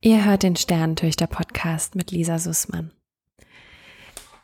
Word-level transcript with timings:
Ihr 0.00 0.24
hört 0.24 0.44
den 0.44 0.54
Sternentöchter 0.54 1.26
Podcast 1.26 1.96
mit 1.96 2.12
Lisa 2.12 2.38
Sussmann. 2.38 2.92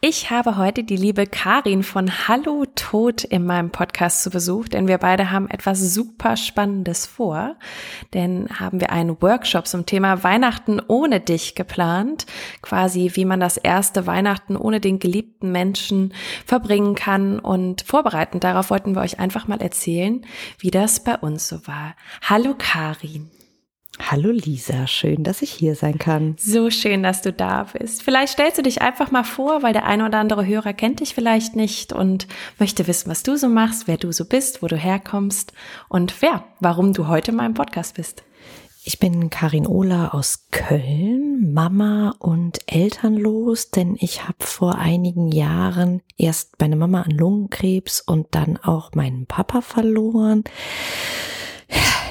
Ich 0.00 0.28
habe 0.28 0.56
heute 0.56 0.82
die 0.82 0.96
liebe 0.96 1.28
Karin 1.28 1.84
von 1.84 2.26
Hallo 2.26 2.64
Tod 2.74 3.22
in 3.22 3.46
meinem 3.46 3.70
Podcast 3.70 4.24
zu 4.24 4.30
Besuch, 4.30 4.66
denn 4.66 4.88
wir 4.88 4.98
beide 4.98 5.30
haben 5.30 5.48
etwas 5.48 5.78
super 5.78 6.36
Spannendes 6.36 7.06
vor. 7.06 7.54
Denn 8.14 8.48
haben 8.58 8.80
wir 8.80 8.90
einen 8.90 9.22
Workshop 9.22 9.68
zum 9.68 9.86
Thema 9.86 10.24
Weihnachten 10.24 10.80
ohne 10.88 11.20
dich 11.20 11.54
geplant. 11.54 12.26
Quasi, 12.60 13.12
wie 13.14 13.24
man 13.24 13.38
das 13.38 13.56
erste 13.56 14.08
Weihnachten 14.08 14.56
ohne 14.56 14.80
den 14.80 14.98
geliebten 14.98 15.52
Menschen 15.52 16.12
verbringen 16.44 16.96
kann. 16.96 17.38
Und 17.38 17.82
vorbereitend 17.82 18.42
darauf 18.42 18.70
wollten 18.70 18.96
wir 18.96 19.02
euch 19.02 19.20
einfach 19.20 19.46
mal 19.46 19.62
erzählen, 19.62 20.26
wie 20.58 20.72
das 20.72 21.04
bei 21.04 21.16
uns 21.16 21.46
so 21.46 21.64
war. 21.68 21.94
Hallo 22.22 22.56
Karin. 22.58 23.30
Hallo 24.00 24.30
Lisa, 24.30 24.88
schön, 24.88 25.22
dass 25.22 25.40
ich 25.40 25.52
hier 25.52 25.76
sein 25.76 25.98
kann. 25.98 26.34
So 26.38 26.70
schön, 26.70 27.04
dass 27.04 27.22
du 27.22 27.32
da 27.32 27.64
bist. 27.64 28.02
Vielleicht 28.02 28.32
stellst 28.32 28.58
du 28.58 28.62
dich 28.62 28.82
einfach 28.82 29.12
mal 29.12 29.22
vor, 29.22 29.62
weil 29.62 29.72
der 29.72 29.86
eine 29.86 30.06
oder 30.06 30.18
andere 30.18 30.44
Hörer 30.44 30.72
kennt 30.72 31.00
dich 31.00 31.14
vielleicht 31.14 31.54
nicht 31.54 31.92
und 31.92 32.26
möchte 32.58 32.88
wissen, 32.88 33.08
was 33.08 33.22
du 33.22 33.36
so 33.36 33.48
machst, 33.48 33.86
wer 33.86 33.96
du 33.96 34.10
so 34.10 34.24
bist, 34.24 34.62
wo 34.62 34.66
du 34.66 34.76
herkommst 34.76 35.52
und 35.88 36.22
wer, 36.22 36.44
warum 36.58 36.92
du 36.92 37.06
heute 37.06 37.30
in 37.30 37.36
meinem 37.36 37.54
Podcast 37.54 37.94
bist. 37.94 38.24
Ich 38.86 38.98
bin 38.98 39.30
Karin 39.30 39.66
Ohler 39.66 40.12
aus 40.12 40.48
Köln, 40.50 41.54
Mama 41.54 42.14
und 42.18 42.58
elternlos, 42.66 43.70
denn 43.70 43.96
ich 43.98 44.24
habe 44.24 44.44
vor 44.44 44.74
einigen 44.74 45.28
Jahren 45.28 46.02
erst 46.18 46.60
meine 46.60 46.76
Mama 46.76 47.02
an 47.02 47.12
Lungenkrebs 47.12 48.02
und 48.02 48.26
dann 48.32 48.58
auch 48.58 48.92
meinen 48.94 49.24
Papa 49.26 49.62
verloren. 49.62 50.44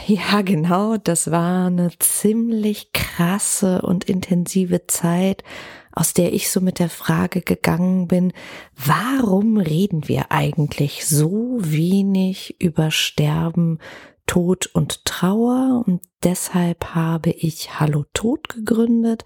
Ja, 0.06 0.42
genau, 0.42 0.98
das 0.98 1.32
war 1.32 1.68
eine 1.68 1.92
ziemlich 1.98 2.92
krasse 2.92 3.82
und 3.84 4.04
intensive 4.04 4.86
Zeit, 4.88 5.46
aus 5.94 6.14
der 6.14 6.34
ich 6.34 6.52
so 6.52 6.60
mit 6.60 6.80
der 6.80 6.90
Frage 6.90 7.42
gegangen 7.42 8.08
bin, 8.10 8.34
warum 8.76 9.58
reden 9.58 10.10
wir 10.10 10.30
eigentlich 10.30 11.06
so 11.06 11.58
wenig 11.60 12.60
über 12.60 12.92
Sterben, 12.92 13.80
Tod 14.26 14.66
und 14.74 15.06
Trauer? 15.06 15.84
Und 15.86 16.02
deshalb 16.22 16.96
habe 16.96 17.30
ich 17.30 17.80
Hallo 17.80 18.04
Tod 18.14 18.50
gegründet. 18.50 19.24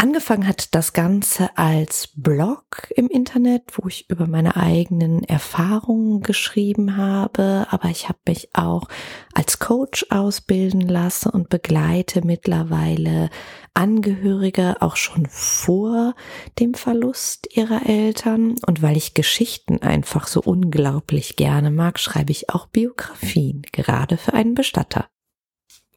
Angefangen 0.00 0.48
hat 0.48 0.74
das 0.74 0.94
Ganze 0.94 1.58
als 1.58 2.08
Blog 2.16 2.90
im 2.96 3.08
Internet, 3.08 3.64
wo 3.74 3.86
ich 3.86 4.08
über 4.08 4.26
meine 4.26 4.56
eigenen 4.56 5.24
Erfahrungen 5.24 6.22
geschrieben 6.22 6.96
habe, 6.96 7.66
aber 7.68 7.90
ich 7.90 8.08
habe 8.08 8.18
mich 8.26 8.48
auch 8.54 8.88
als 9.34 9.58
Coach 9.58 10.06
ausbilden 10.08 10.80
lassen 10.80 11.28
und 11.28 11.50
begleite 11.50 12.24
mittlerweile 12.24 13.28
Angehörige 13.74 14.76
auch 14.80 14.96
schon 14.96 15.26
vor 15.28 16.14
dem 16.58 16.72
Verlust 16.72 17.54
ihrer 17.54 17.84
Eltern. 17.86 18.54
Und 18.66 18.80
weil 18.80 18.96
ich 18.96 19.12
Geschichten 19.12 19.82
einfach 19.82 20.28
so 20.28 20.40
unglaublich 20.40 21.36
gerne 21.36 21.70
mag, 21.70 21.98
schreibe 21.98 22.32
ich 22.32 22.48
auch 22.48 22.68
Biografien, 22.68 23.66
gerade 23.70 24.16
für 24.16 24.32
einen 24.32 24.54
Bestatter. 24.54 25.10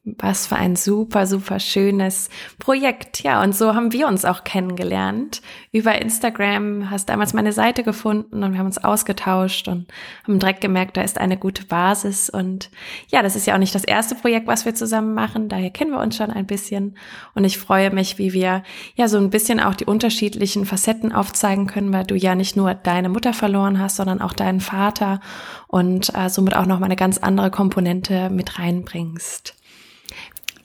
Was 0.06 0.48
für 0.48 0.56
ein 0.56 0.76
super, 0.76 1.26
super 1.26 1.58
schönes 1.58 2.28
Projekt. 2.58 3.22
Ja, 3.22 3.42
und 3.42 3.56
so 3.56 3.74
haben 3.74 3.90
wir 3.94 4.06
uns 4.06 4.26
auch 4.26 4.44
kennengelernt. 4.44 5.40
Über 5.72 5.98
Instagram 5.98 6.90
hast 6.90 7.08
damals 7.08 7.32
meine 7.32 7.54
Seite 7.54 7.82
gefunden 7.82 8.44
und 8.44 8.52
wir 8.52 8.58
haben 8.58 8.66
uns 8.66 8.84
ausgetauscht 8.84 9.66
und 9.66 9.86
haben 10.24 10.38
direkt 10.38 10.60
gemerkt, 10.60 10.98
da 10.98 11.00
ist 11.00 11.16
eine 11.16 11.38
gute 11.38 11.64
Basis. 11.64 12.28
Und 12.28 12.70
ja, 13.08 13.22
das 13.22 13.34
ist 13.34 13.46
ja 13.46 13.54
auch 13.54 13.58
nicht 13.58 13.74
das 13.74 13.84
erste 13.84 14.14
Projekt, 14.14 14.46
was 14.46 14.66
wir 14.66 14.74
zusammen 14.74 15.14
machen. 15.14 15.48
Daher 15.48 15.70
kennen 15.70 15.92
wir 15.92 16.00
uns 16.00 16.16
schon 16.16 16.30
ein 16.30 16.44
bisschen. 16.44 16.98
Und 17.34 17.44
ich 17.44 17.56
freue 17.56 17.90
mich, 17.90 18.18
wie 18.18 18.34
wir 18.34 18.62
ja 18.96 19.08
so 19.08 19.16
ein 19.16 19.30
bisschen 19.30 19.58
auch 19.58 19.74
die 19.74 19.86
unterschiedlichen 19.86 20.66
Facetten 20.66 21.12
aufzeigen 21.12 21.66
können, 21.66 21.94
weil 21.94 22.04
du 22.04 22.14
ja 22.14 22.34
nicht 22.34 22.56
nur 22.56 22.74
deine 22.74 23.08
Mutter 23.08 23.32
verloren 23.32 23.78
hast, 23.78 23.96
sondern 23.96 24.20
auch 24.20 24.34
deinen 24.34 24.60
Vater 24.60 25.20
und 25.66 26.14
äh, 26.14 26.28
somit 26.28 26.54
auch 26.54 26.66
noch 26.66 26.78
mal 26.78 26.84
eine 26.84 26.96
ganz 26.96 27.16
andere 27.16 27.50
Komponente 27.50 28.28
mit 28.28 28.58
reinbringst. 28.58 29.54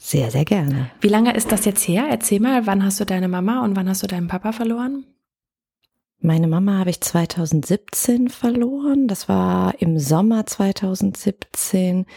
Sehr, 0.09 0.31
sehr 0.31 0.43
gerne. 0.43 0.89
Wie 1.01 1.07
lange 1.07 1.35
ist 1.35 1.51
das 1.51 1.65
jetzt 1.65 1.87
her? 1.87 2.07
Erzähl 2.09 2.39
mal, 2.39 2.65
wann 2.65 2.83
hast 2.83 2.99
du 2.99 3.05
deine 3.05 3.27
Mama 3.27 3.63
und 3.63 3.75
wann 3.75 3.87
hast 3.87 4.01
du 4.01 4.07
deinen 4.07 4.27
Papa 4.27 4.53
verloren? 4.53 5.05
Meine 6.19 6.47
Mama 6.47 6.79
habe 6.79 6.89
ich 6.89 6.99
2017 6.99 8.29
verloren. 8.29 9.07
Das 9.07 9.29
war 9.29 9.79
im 9.79 9.99
Sommer 9.99 10.47
2017. 10.47 12.07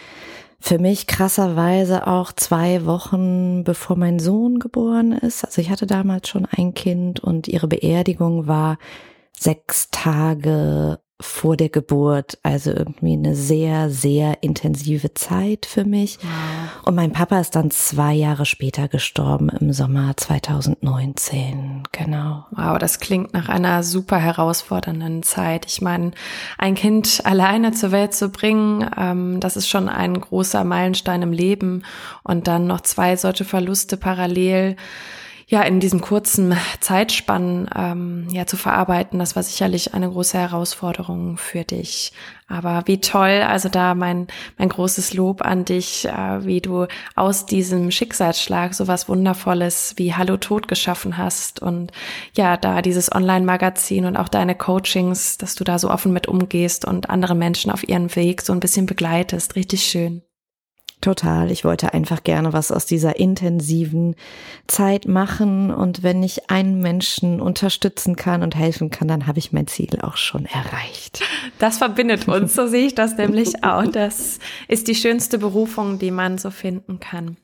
Für 0.58 0.78
mich 0.78 1.06
krasserweise 1.06 2.06
auch 2.06 2.32
zwei 2.32 2.86
Wochen 2.86 3.62
bevor 3.62 3.96
mein 3.96 4.20
Sohn 4.20 4.58
geboren 4.58 5.12
ist. 5.12 5.44
Also 5.44 5.60
ich 5.60 5.68
hatte 5.68 5.86
damals 5.86 6.30
schon 6.30 6.46
ein 6.46 6.72
Kind 6.72 7.20
und 7.20 7.46
ihre 7.46 7.68
Beerdigung 7.68 8.46
war 8.46 8.78
sechs 9.38 9.90
Tage 9.90 10.98
vor 11.22 11.56
der 11.56 11.68
Geburt, 11.68 12.38
also 12.42 12.70
irgendwie 12.70 13.14
eine 13.14 13.34
sehr, 13.34 13.90
sehr 13.90 14.42
intensive 14.42 15.14
Zeit 15.14 15.66
für 15.66 15.84
mich. 15.84 16.18
Wow. 16.20 16.86
Und 16.86 16.94
mein 16.94 17.12
Papa 17.12 17.40
ist 17.40 17.56
dann 17.56 17.70
zwei 17.70 18.12
Jahre 18.12 18.46
später 18.46 18.88
gestorben 18.88 19.48
im 19.48 19.72
Sommer 19.72 20.16
2019. 20.16 21.84
Genau. 21.92 22.46
Wow, 22.50 22.78
das 22.78 23.00
klingt 23.00 23.32
nach 23.32 23.48
einer 23.48 23.82
super 23.82 24.18
herausfordernden 24.18 25.22
Zeit. 25.22 25.66
Ich 25.66 25.80
meine, 25.80 26.12
ein 26.58 26.74
Kind 26.74 27.22
alleine 27.24 27.72
zur 27.72 27.92
Welt 27.92 28.14
zu 28.14 28.28
bringen, 28.28 28.88
ähm, 28.96 29.40
das 29.40 29.56
ist 29.56 29.68
schon 29.68 29.88
ein 29.88 30.20
großer 30.20 30.64
Meilenstein 30.64 31.22
im 31.22 31.32
Leben. 31.32 31.84
Und 32.22 32.46
dann 32.48 32.66
noch 32.66 32.80
zwei 32.82 33.16
solche 33.16 33.44
Verluste 33.44 33.96
parallel 33.96 34.76
ja 35.52 35.60
in 35.60 35.80
diesem 35.80 36.00
kurzen 36.00 36.56
Zeitspann 36.80 37.68
ähm, 37.76 38.26
ja 38.32 38.46
zu 38.46 38.56
verarbeiten, 38.56 39.18
das 39.18 39.36
war 39.36 39.42
sicherlich 39.42 39.92
eine 39.92 40.08
große 40.08 40.38
Herausforderung 40.38 41.36
für 41.36 41.62
dich. 41.62 42.14
Aber 42.48 42.84
wie 42.86 43.02
toll, 43.02 43.42
also 43.46 43.68
da 43.68 43.94
mein 43.94 44.28
mein 44.56 44.70
großes 44.70 45.12
Lob 45.12 45.42
an 45.42 45.66
dich, 45.66 46.06
äh, 46.06 46.46
wie 46.46 46.62
du 46.62 46.86
aus 47.16 47.44
diesem 47.44 47.90
Schicksalsschlag 47.90 48.72
so 48.72 48.88
was 48.88 49.10
Wundervolles 49.10 49.92
wie 49.98 50.14
Hallo 50.14 50.38
Tod 50.38 50.68
geschaffen 50.68 51.18
hast 51.18 51.60
und 51.60 51.92
ja 52.34 52.56
da 52.56 52.80
dieses 52.80 53.12
Online-Magazin 53.14 54.06
und 54.06 54.16
auch 54.16 54.28
deine 54.28 54.54
Coachings, 54.54 55.36
dass 55.36 55.54
du 55.54 55.64
da 55.64 55.78
so 55.78 55.90
offen 55.90 56.14
mit 56.14 56.28
umgehst 56.28 56.86
und 56.86 57.10
andere 57.10 57.34
Menschen 57.34 57.70
auf 57.70 57.86
ihren 57.86 58.16
Weg 58.16 58.40
so 58.40 58.54
ein 58.54 58.60
bisschen 58.60 58.86
begleitest, 58.86 59.54
richtig 59.54 59.82
schön. 59.82 60.22
Total. 61.02 61.50
Ich 61.50 61.64
wollte 61.64 61.92
einfach 61.94 62.22
gerne 62.22 62.52
was 62.52 62.70
aus 62.70 62.86
dieser 62.86 63.18
intensiven 63.18 64.14
Zeit 64.68 65.08
machen. 65.08 65.72
Und 65.72 66.04
wenn 66.04 66.22
ich 66.22 66.48
einen 66.48 66.80
Menschen 66.80 67.40
unterstützen 67.40 68.14
kann 68.14 68.44
und 68.44 68.54
helfen 68.54 68.88
kann, 68.90 69.08
dann 69.08 69.26
habe 69.26 69.40
ich 69.40 69.52
mein 69.52 69.66
Ziel 69.66 69.98
auch 70.00 70.16
schon 70.16 70.46
erreicht. 70.46 71.20
Das 71.58 71.78
verbindet 71.78 72.28
uns. 72.28 72.54
So 72.54 72.68
sehe 72.68 72.86
ich 72.86 72.94
das 72.94 73.16
nämlich 73.16 73.64
auch. 73.64 73.84
Das 73.84 74.38
ist 74.68 74.86
die 74.86 74.94
schönste 74.94 75.38
Berufung, 75.38 75.98
die 75.98 76.12
man 76.12 76.38
so 76.38 76.50
finden 76.50 77.00
kann. 77.00 77.36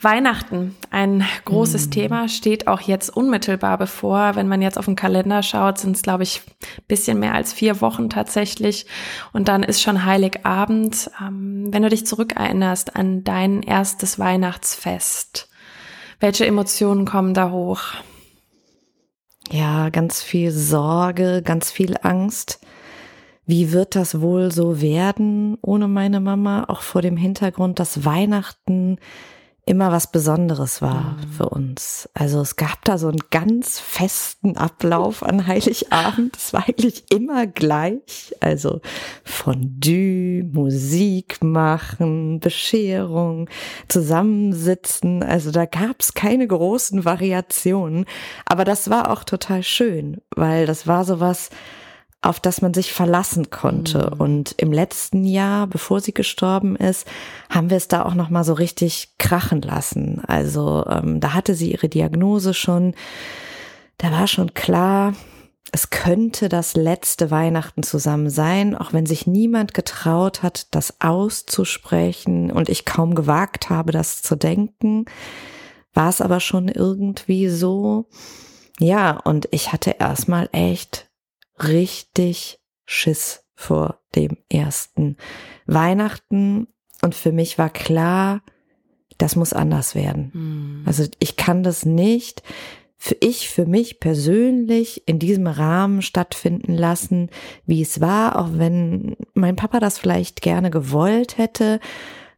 Weihnachten, 0.00 0.76
ein 0.90 1.24
großes 1.44 1.86
mm. 1.86 1.90
Thema, 1.90 2.28
steht 2.28 2.66
auch 2.66 2.80
jetzt 2.80 3.10
unmittelbar 3.10 3.78
bevor. 3.78 4.34
Wenn 4.34 4.48
man 4.48 4.62
jetzt 4.62 4.78
auf 4.78 4.86
den 4.86 4.96
Kalender 4.96 5.42
schaut, 5.42 5.78
sind 5.78 5.96
es, 5.96 6.02
glaube 6.02 6.22
ich, 6.22 6.42
bisschen 6.88 7.18
mehr 7.20 7.34
als 7.34 7.52
vier 7.52 7.80
Wochen 7.80 8.10
tatsächlich. 8.10 8.86
Und 9.32 9.48
dann 9.48 9.62
ist 9.62 9.80
schon 9.82 10.04
Heiligabend. 10.04 11.10
Ähm, 11.20 11.68
wenn 11.70 11.82
du 11.82 11.88
dich 11.88 12.06
zurückerinnerst 12.06 12.96
an 12.96 13.24
dein 13.24 13.62
erstes 13.62 14.18
Weihnachtsfest, 14.18 15.48
welche 16.20 16.46
Emotionen 16.46 17.04
kommen 17.04 17.34
da 17.34 17.50
hoch? 17.50 17.80
Ja, 19.50 19.90
ganz 19.90 20.22
viel 20.22 20.50
Sorge, 20.50 21.42
ganz 21.44 21.70
viel 21.70 21.96
Angst. 22.02 22.60
Wie 23.52 23.70
wird 23.70 23.96
das 23.96 24.22
wohl 24.22 24.50
so 24.50 24.80
werden 24.80 25.58
ohne 25.60 25.86
meine 25.86 26.20
Mama? 26.20 26.64
Auch 26.68 26.80
vor 26.80 27.02
dem 27.02 27.18
Hintergrund, 27.18 27.78
dass 27.78 28.06
Weihnachten 28.06 28.96
immer 29.66 29.92
was 29.92 30.10
Besonderes 30.10 30.80
war 30.80 31.18
mhm. 31.18 31.32
für 31.36 31.50
uns. 31.50 32.08
Also 32.14 32.40
es 32.40 32.56
gab 32.56 32.82
da 32.86 32.96
so 32.96 33.08
einen 33.08 33.20
ganz 33.30 33.78
festen 33.78 34.56
Ablauf 34.56 35.22
an 35.22 35.46
Heiligabend. 35.46 36.34
Es 36.34 36.54
war 36.54 36.66
eigentlich 36.66 37.04
immer 37.10 37.46
gleich. 37.46 38.34
Also 38.40 38.80
Fondue, 39.22 40.44
Musik 40.50 41.44
machen, 41.44 42.40
Bescherung, 42.40 43.50
zusammensitzen. 43.86 45.22
Also 45.22 45.50
da 45.50 45.66
gab 45.66 46.00
es 46.00 46.14
keine 46.14 46.46
großen 46.46 47.04
Variationen. 47.04 48.06
Aber 48.46 48.64
das 48.64 48.88
war 48.88 49.10
auch 49.10 49.24
total 49.24 49.62
schön, 49.62 50.22
weil 50.34 50.64
das 50.64 50.86
war 50.86 51.04
sowas, 51.04 51.50
auf 52.22 52.38
das 52.38 52.62
man 52.62 52.72
sich 52.72 52.92
verlassen 52.92 53.50
konnte. 53.50 54.12
Mhm. 54.14 54.20
Und 54.20 54.54
im 54.56 54.72
letzten 54.72 55.24
Jahr, 55.24 55.66
bevor 55.66 56.00
sie 56.00 56.14
gestorben 56.14 56.76
ist, 56.76 57.06
haben 57.50 57.68
wir 57.68 57.76
es 57.76 57.88
da 57.88 58.04
auch 58.04 58.14
noch 58.14 58.30
mal 58.30 58.44
so 58.44 58.54
richtig 58.54 59.14
krachen 59.18 59.60
lassen. 59.60 60.22
Also 60.26 60.86
ähm, 60.88 61.18
da 61.20 61.34
hatte 61.34 61.54
sie 61.54 61.72
ihre 61.72 61.88
Diagnose 61.88 62.54
schon. 62.54 62.94
Da 63.98 64.12
war 64.12 64.28
schon 64.28 64.54
klar, 64.54 65.14
es 65.72 65.90
könnte 65.90 66.48
das 66.48 66.74
letzte 66.74 67.30
Weihnachten 67.30 67.82
zusammen 67.82 68.30
sein, 68.30 68.76
auch 68.76 68.92
wenn 68.92 69.06
sich 69.06 69.26
niemand 69.26 69.74
getraut 69.74 70.42
hat, 70.42 70.74
das 70.74 71.00
auszusprechen 71.00 72.52
und 72.52 72.68
ich 72.68 72.84
kaum 72.84 73.14
gewagt 73.14 73.68
habe, 73.68 73.90
das 73.90 74.22
zu 74.22 74.36
denken. 74.36 75.06
war 75.94 76.08
es 76.08 76.20
aber 76.20 76.40
schon 76.40 76.68
irgendwie 76.68 77.48
so, 77.48 78.06
ja, 78.78 79.18
und 79.18 79.48
ich 79.50 79.72
hatte 79.72 79.96
erstmal 79.98 80.48
echt 80.52 81.08
richtig 81.68 82.60
Schiss 82.84 83.44
vor 83.54 84.00
dem 84.14 84.36
ersten 84.50 85.16
Weihnachten. 85.66 86.68
Und 87.02 87.14
für 87.14 87.32
mich 87.32 87.58
war 87.58 87.70
klar, 87.70 88.42
das 89.18 89.36
muss 89.36 89.52
anders 89.52 89.94
werden. 89.94 90.30
Mhm. 90.34 90.82
Also 90.86 91.04
ich 91.18 91.36
kann 91.36 91.62
das 91.62 91.84
nicht 91.84 92.42
für 93.04 93.16
ich, 93.18 93.48
für 93.48 93.66
mich 93.66 93.98
persönlich 93.98 95.02
in 95.08 95.18
diesem 95.18 95.48
Rahmen 95.48 96.02
stattfinden 96.02 96.74
lassen, 96.74 97.30
wie 97.66 97.82
es 97.82 98.00
war, 98.00 98.38
auch 98.38 98.50
wenn 98.52 99.16
mein 99.34 99.56
Papa 99.56 99.80
das 99.80 99.98
vielleicht 99.98 100.40
gerne 100.40 100.70
gewollt 100.70 101.36
hätte. 101.36 101.80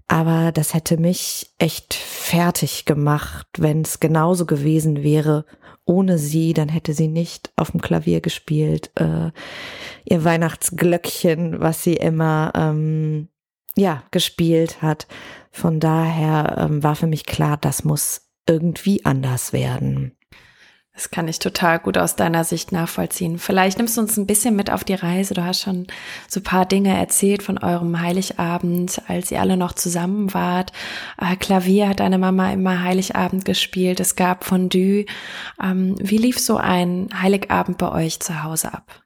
Aber 0.09 0.53
das 0.53 0.73
hätte 0.73 0.97
mich 0.97 1.51
echt 1.59 1.93
fertig 1.93 2.87
gemacht, 2.87 3.47
wenn 3.59 3.83
es 3.83 4.01
genauso 4.01 4.47
gewesen 4.47 5.03
wäre 5.03 5.45
ohne 5.87 6.19
sie, 6.19 6.53
dann 6.55 6.69
hätte 6.69 6.95
sie 6.95 7.09
nicht 7.09 7.53
auf 7.57 7.71
dem 7.71 7.81
Klavier 7.81 8.21
gespielt, 8.21 8.91
äh, 8.95 9.31
ihr 10.05 10.25
Weihnachtsglöckchen, 10.25 11.61
was 11.61 11.83
sie 11.83 11.95
immer 11.95 12.53
ähm, 12.55 13.29
ja 13.77 14.03
gespielt 14.11 14.83
hat. 14.83 15.07
Von 15.51 15.81
daher 15.81 16.57
ähm, 16.59 16.83
war 16.83 16.97
für 16.97 17.07
mich 17.07 17.27
klar, 17.27 17.57
das 17.57 17.85
muss 17.85 18.23
irgendwie 18.49 19.05
anders 19.05 19.53
werden. 19.53 20.17
Das 20.95 21.11
kann 21.11 21.27
ich 21.27 21.41
total 21.41 21.81
gut 21.81 21.99
aus 21.99 22.15
deiner 22.15 22.45
Sicht 22.45 22.71
nachvollziehen. 22.71 23.39
Vielleicht 23.39 23.79
nimmst 23.79 23.97
du 23.97 24.01
uns 24.01 24.17
ein 24.17 24.29
bisschen 24.29 24.55
mit 24.55 24.71
auf 24.71 24.85
die 24.85 24.95
Reise. 24.95 25.35
Du 25.35 25.45
hast 25.45 25.63
schon 25.63 25.89
so 26.29 26.41
paar 26.41 26.67
Dinge 26.67 26.97
erzählt 26.97 27.43
von 27.43 27.59
eurem 27.59 28.01
Heiligabend, 28.01 29.03
als 29.09 29.33
ihr 29.33 29.41
alle 29.41 29.57
noch 29.57 29.73
zusammen 29.73 30.33
wart. 30.35 30.71
Äh, 31.21 31.35
Klavier 31.35 31.89
hat 31.89 31.99
deine 31.99 32.19
Mama 32.19 32.53
immer 32.53 32.85
Heiligabend 32.85 33.45
gespielt. 33.45 33.99
Es 33.99 34.15
gab 34.15 34.45
Fondue. 34.45 35.07
Ähm, 35.61 35.97
wie 35.99 36.19
lief 36.19 36.39
so 36.39 36.59
ein 36.59 37.09
Heiligabend 37.21 37.77
bei 37.77 37.91
euch 37.91 38.21
zu 38.21 38.45
Hause 38.45 38.73
ab? 38.73 39.03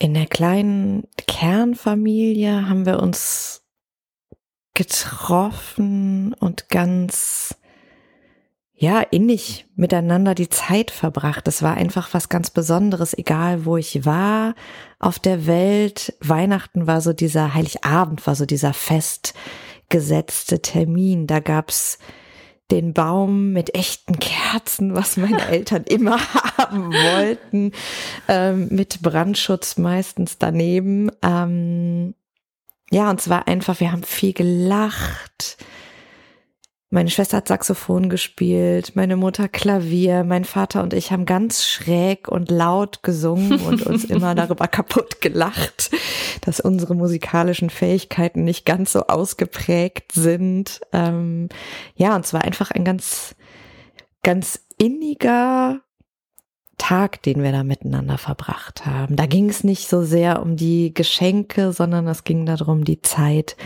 In 0.00 0.14
der 0.14 0.26
kleinen 0.26 1.06
Kernfamilie 1.28 2.68
haben 2.68 2.84
wir 2.84 3.00
uns 3.00 3.62
getroffen 4.74 6.34
und 6.34 6.68
ganz 6.68 7.54
ja, 8.84 9.00
innig 9.00 9.64
miteinander 9.76 10.34
die 10.34 10.50
Zeit 10.50 10.90
verbracht. 10.90 11.48
Es 11.48 11.62
war 11.62 11.74
einfach 11.74 12.12
was 12.12 12.28
ganz 12.28 12.50
Besonderes, 12.50 13.16
egal 13.16 13.64
wo 13.64 13.78
ich 13.78 14.04
war 14.04 14.54
auf 14.98 15.18
der 15.18 15.46
Welt. 15.46 16.14
Weihnachten 16.20 16.86
war 16.86 17.00
so 17.00 17.14
dieser 17.14 17.54
Heiligabend, 17.54 18.26
war 18.26 18.34
so 18.34 18.44
dieser 18.44 18.74
festgesetzte 18.74 20.60
Termin. 20.60 21.26
Da 21.26 21.40
gab's 21.40 21.98
den 22.70 22.92
Baum 22.92 23.54
mit 23.54 23.74
echten 23.74 24.18
Kerzen, 24.18 24.94
was 24.94 25.16
meine 25.16 25.46
Eltern 25.48 25.84
immer 25.84 26.18
haben 26.58 26.92
wollten, 26.92 27.72
ähm, 28.28 28.68
mit 28.70 29.00
Brandschutz 29.00 29.78
meistens 29.78 30.36
daneben. 30.36 31.10
Ähm, 31.22 32.14
ja, 32.90 33.08
und 33.08 33.22
zwar 33.22 33.48
einfach, 33.48 33.80
wir 33.80 33.92
haben 33.92 34.02
viel 34.02 34.34
gelacht 34.34 35.56
meine 36.94 37.10
Schwester 37.10 37.38
hat 37.38 37.48
Saxophon 37.48 38.08
gespielt, 38.08 38.92
meine 38.94 39.16
Mutter 39.16 39.48
Klavier, 39.48 40.22
mein 40.22 40.44
Vater 40.44 40.80
und 40.80 40.94
ich 40.94 41.10
haben 41.10 41.26
ganz 41.26 41.66
schräg 41.66 42.28
und 42.28 42.52
laut 42.52 43.02
gesungen 43.02 43.60
und 43.62 43.82
uns 43.82 44.04
immer 44.10 44.36
darüber 44.36 44.68
kaputt 44.68 45.20
gelacht, 45.20 45.90
dass 46.42 46.60
unsere 46.60 46.94
musikalischen 46.94 47.68
Fähigkeiten 47.68 48.44
nicht 48.44 48.64
ganz 48.64 48.92
so 48.92 49.08
ausgeprägt 49.08 50.12
sind. 50.12 50.82
Ähm, 50.92 51.48
ja, 51.96 52.14
und 52.14 52.26
zwar 52.26 52.42
einfach 52.42 52.70
ein 52.70 52.84
ganz, 52.84 53.34
ganz 54.22 54.60
inniger 54.78 55.80
Tag, 56.78 57.22
den 57.22 57.42
wir 57.42 57.50
da 57.50 57.64
miteinander 57.64 58.18
verbracht 58.18 58.86
haben. 58.86 59.16
Da 59.16 59.26
ging 59.26 59.50
es 59.50 59.64
nicht 59.64 59.88
so 59.88 60.04
sehr 60.04 60.40
um 60.40 60.54
die 60.54 60.94
Geschenke, 60.94 61.72
sondern 61.72 62.06
es 62.06 62.22
ging 62.22 62.46
darum, 62.46 62.84
die 62.84 63.02
Zeit 63.02 63.56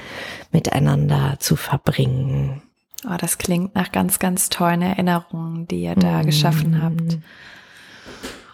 miteinander 0.51 1.37
zu 1.41 1.57
verbringen. 1.57 2.63
Oh, 3.07 3.17
das 3.19 3.39
klingt 3.39 3.75
nach 3.75 3.93
ganz, 3.93 4.19
ganz 4.19 4.49
tollen 4.49 4.83
Erinnerungen, 4.83 5.69
die 5.69 5.83
ihr 5.83 5.95
da 5.95 6.23
mm. 6.23 6.27
geschaffen 6.27 6.83
habt. 6.83 7.19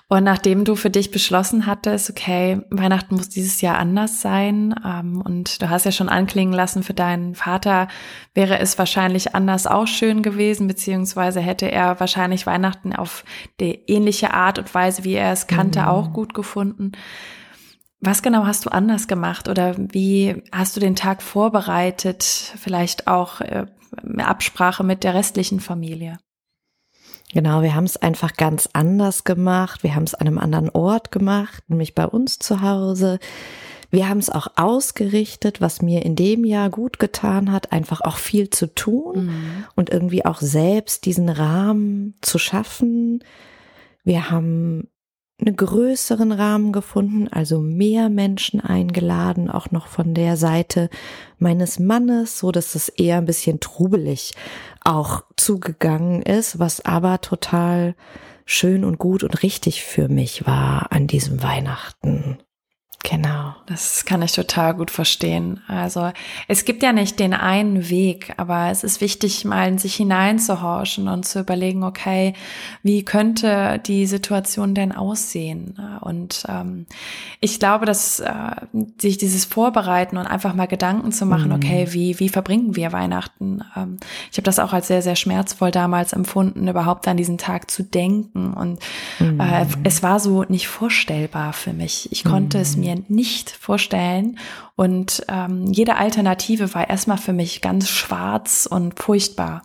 Und 0.06 0.22
nachdem 0.22 0.64
du 0.64 0.76
für 0.76 0.90
dich 0.90 1.10
beschlossen 1.10 1.64
hattest, 1.66 2.10
okay, 2.10 2.60
Weihnachten 2.70 3.16
muss 3.16 3.30
dieses 3.30 3.62
Jahr 3.62 3.78
anders 3.78 4.20
sein, 4.20 4.74
ähm, 4.84 5.22
und 5.22 5.62
du 5.62 5.70
hast 5.70 5.86
ja 5.86 5.92
schon 5.92 6.10
anklingen 6.10 6.52
lassen, 6.52 6.82
für 6.82 6.92
deinen 6.92 7.34
Vater 7.34 7.88
wäre 8.34 8.58
es 8.58 8.78
wahrscheinlich 8.78 9.34
anders 9.34 9.66
auch 9.66 9.86
schön 9.86 10.22
gewesen, 10.22 10.68
beziehungsweise 10.68 11.40
hätte 11.40 11.70
er 11.72 11.98
wahrscheinlich 12.00 12.46
Weihnachten 12.46 12.94
auf 12.94 13.24
die 13.60 13.80
ähnliche 13.86 14.34
Art 14.34 14.58
und 14.58 14.72
Weise, 14.74 15.04
wie 15.04 15.14
er 15.14 15.32
es 15.32 15.46
kannte, 15.46 15.80
mhm. 15.80 15.86
auch 15.86 16.12
gut 16.12 16.34
gefunden. 16.34 16.92
Was 18.04 18.20
genau 18.20 18.44
hast 18.44 18.66
du 18.66 18.70
anders 18.70 19.08
gemacht 19.08 19.48
oder 19.48 19.74
wie 19.78 20.42
hast 20.52 20.76
du 20.76 20.80
den 20.80 20.94
Tag 20.94 21.22
vorbereitet? 21.22 22.22
Vielleicht 22.22 23.06
auch 23.06 23.40
äh, 23.40 23.64
Absprache 24.18 24.84
mit 24.84 25.04
der 25.04 25.14
restlichen 25.14 25.58
Familie. 25.58 26.18
Genau, 27.32 27.62
wir 27.62 27.74
haben 27.74 27.84
es 27.84 27.96
einfach 27.96 28.34
ganz 28.34 28.68
anders 28.74 29.24
gemacht. 29.24 29.82
Wir 29.82 29.94
haben 29.94 30.04
es 30.04 30.14
an 30.14 30.26
einem 30.26 30.38
anderen 30.38 30.68
Ort 30.68 31.12
gemacht, 31.12 31.64
nämlich 31.68 31.94
bei 31.94 32.06
uns 32.06 32.38
zu 32.38 32.60
Hause. 32.60 33.18
Wir 33.90 34.06
haben 34.06 34.18
es 34.18 34.28
auch 34.28 34.48
ausgerichtet, 34.56 35.62
was 35.62 35.80
mir 35.80 36.04
in 36.04 36.14
dem 36.14 36.44
Jahr 36.44 36.68
gut 36.68 36.98
getan 36.98 37.50
hat, 37.52 37.72
einfach 37.72 38.02
auch 38.02 38.18
viel 38.18 38.50
zu 38.50 38.74
tun 38.74 39.26
mhm. 39.26 39.64
und 39.76 39.88
irgendwie 39.88 40.26
auch 40.26 40.42
selbst 40.42 41.06
diesen 41.06 41.30
Rahmen 41.30 42.16
zu 42.20 42.38
schaffen. 42.38 43.24
Wir 44.04 44.30
haben 44.30 44.88
einen 45.40 45.56
größeren 45.56 46.32
Rahmen 46.32 46.72
gefunden, 46.72 47.28
also 47.28 47.60
mehr 47.60 48.08
Menschen 48.08 48.60
eingeladen, 48.60 49.50
auch 49.50 49.70
noch 49.70 49.88
von 49.88 50.14
der 50.14 50.36
Seite 50.36 50.90
meines 51.38 51.78
Mannes, 51.78 52.38
so 52.38 52.52
dass 52.52 52.74
es 52.74 52.88
eher 52.88 53.18
ein 53.18 53.26
bisschen 53.26 53.60
trubelig 53.60 54.34
auch 54.84 55.24
zugegangen 55.36 56.22
ist, 56.22 56.58
was 56.58 56.84
aber 56.84 57.20
total 57.20 57.94
schön 58.44 58.84
und 58.84 58.98
gut 58.98 59.24
und 59.24 59.42
richtig 59.42 59.82
für 59.82 60.08
mich 60.08 60.46
war 60.46 60.92
an 60.92 61.06
diesem 61.06 61.42
Weihnachten. 61.42 62.38
Genau. 63.04 63.54
Das 63.66 64.06
kann 64.06 64.22
ich 64.22 64.32
total 64.32 64.72
gut 64.72 64.90
verstehen. 64.90 65.60
Also 65.68 66.10
es 66.48 66.64
gibt 66.64 66.82
ja 66.82 66.90
nicht 66.94 67.20
den 67.20 67.34
einen 67.34 67.90
Weg, 67.90 68.32
aber 68.38 68.70
es 68.70 68.82
ist 68.82 69.02
wichtig, 69.02 69.44
mal 69.44 69.68
in 69.68 69.76
sich 69.76 69.94
hineinzuhorchen 69.94 71.08
und 71.08 71.26
zu 71.26 71.40
überlegen, 71.40 71.84
okay, 71.84 72.32
wie 72.82 73.04
könnte 73.04 73.78
die 73.84 74.06
Situation 74.06 74.74
denn 74.74 74.90
aussehen? 74.90 75.78
Und 76.00 76.44
ähm, 76.48 76.86
ich 77.40 77.60
glaube, 77.60 77.84
dass 77.84 78.20
äh, 78.20 78.30
sich 78.98 79.18
dieses 79.18 79.44
Vorbereiten 79.44 80.16
und 80.16 80.26
einfach 80.26 80.54
mal 80.54 80.66
Gedanken 80.66 81.12
zu 81.12 81.26
machen, 81.26 81.48
mhm. 81.48 81.56
okay, 81.56 81.88
wie, 81.90 82.18
wie 82.20 82.30
verbringen 82.30 82.74
wir 82.74 82.92
Weihnachten? 82.92 83.62
Ähm, 83.76 83.98
ich 84.32 84.38
habe 84.38 84.44
das 84.44 84.58
auch 84.58 84.72
als 84.72 84.88
sehr, 84.88 85.02
sehr 85.02 85.16
schmerzvoll 85.16 85.70
damals 85.70 86.14
empfunden, 86.14 86.66
überhaupt 86.68 87.06
an 87.06 87.18
diesen 87.18 87.36
Tag 87.36 87.70
zu 87.70 87.82
denken. 87.82 88.54
Und 88.54 88.80
mhm. 89.18 89.40
äh, 89.40 89.66
es 89.82 90.02
war 90.02 90.20
so 90.20 90.44
nicht 90.44 90.68
vorstellbar 90.68 91.52
für 91.52 91.74
mich. 91.74 92.10
Ich 92.10 92.24
konnte 92.24 92.56
mhm. 92.56 92.62
es 92.62 92.76
mir 92.78 92.93
nicht 92.94 93.50
vorstellen. 93.50 94.38
Und 94.76 95.24
ähm, 95.28 95.66
jede 95.66 95.96
Alternative 95.96 96.74
war 96.74 96.88
erstmal 96.88 97.18
für 97.18 97.32
mich 97.32 97.60
ganz 97.60 97.88
schwarz 97.88 98.66
und 98.70 98.98
furchtbar. 98.98 99.62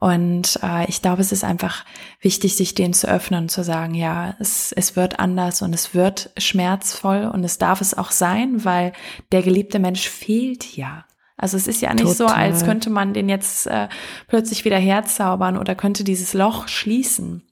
Und 0.00 0.58
äh, 0.62 0.88
ich 0.88 1.02
glaube, 1.02 1.20
es 1.20 1.30
ist 1.30 1.44
einfach 1.44 1.84
wichtig, 2.22 2.56
sich 2.56 2.74
dem 2.74 2.94
zu 2.94 3.06
öffnen 3.06 3.42
und 3.42 3.48
zu 3.50 3.62
sagen, 3.62 3.94
ja, 3.94 4.34
es, 4.40 4.72
es 4.72 4.96
wird 4.96 5.20
anders 5.20 5.60
und 5.60 5.74
es 5.74 5.94
wird 5.94 6.30
schmerzvoll 6.38 7.30
und 7.30 7.44
es 7.44 7.58
darf 7.58 7.82
es 7.82 7.96
auch 7.96 8.10
sein, 8.10 8.64
weil 8.64 8.94
der 9.30 9.42
geliebte 9.42 9.78
Mensch 9.78 10.08
fehlt 10.08 10.74
ja. 10.74 11.04
Also 11.36 11.58
es 11.58 11.66
ist 11.66 11.82
ja 11.82 11.92
nicht 11.92 12.04
Total. 12.04 12.16
so, 12.16 12.26
als 12.26 12.64
könnte 12.64 12.88
man 12.88 13.12
den 13.12 13.28
jetzt 13.28 13.66
äh, 13.66 13.88
plötzlich 14.26 14.64
wieder 14.64 14.78
herzaubern 14.78 15.58
oder 15.58 15.74
könnte 15.74 16.02
dieses 16.02 16.32
Loch 16.32 16.68
schließen. 16.68 17.42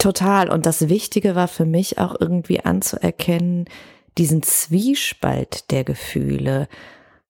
Total. 0.00 0.48
Und 0.48 0.66
das 0.66 0.88
Wichtige 0.88 1.34
war 1.34 1.46
für 1.46 1.66
mich 1.66 1.98
auch 1.98 2.16
irgendwie 2.18 2.60
anzuerkennen, 2.60 3.66
diesen 4.16 4.42
Zwiespalt 4.42 5.70
der 5.70 5.84
Gefühle, 5.84 6.68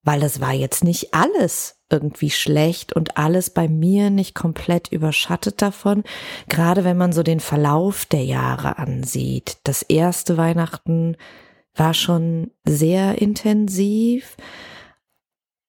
weil 0.02 0.22
es 0.22 0.40
war 0.40 0.52
jetzt 0.52 0.84
nicht 0.84 1.12
alles 1.12 1.76
irgendwie 1.90 2.30
schlecht 2.30 2.92
und 2.92 3.16
alles 3.16 3.50
bei 3.50 3.68
mir 3.68 4.10
nicht 4.10 4.36
komplett 4.36 4.88
überschattet 4.92 5.60
davon. 5.60 6.04
Gerade 6.48 6.84
wenn 6.84 6.96
man 6.96 7.12
so 7.12 7.24
den 7.24 7.40
Verlauf 7.40 8.06
der 8.06 8.24
Jahre 8.24 8.78
ansieht. 8.78 9.58
Das 9.64 9.82
erste 9.82 10.36
Weihnachten 10.36 11.16
war 11.74 11.92
schon 11.92 12.52
sehr 12.64 13.20
intensiv. 13.20 14.36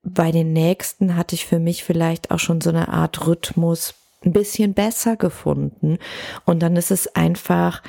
Bei 0.03 0.31
den 0.31 0.53
nächsten 0.53 1.15
hatte 1.15 1.34
ich 1.34 1.48
für 1.48 1.60
mich 1.60 1.84
vielleicht 1.84 2.29
auch 2.29 2.39
schon 2.39 2.62
so 2.62 2.70
eine 2.70 2.89
Art 2.89 3.25
Rhythmus 3.25 3.96
ein 4.24 4.34
bisschen 4.34 4.74
besser 4.74 5.18
gefunden. 5.18 5.98
Und 6.46 6.60
dann 6.62 6.75
ist 6.75 6.92
es 6.92 7.16
einfach 7.16 7.82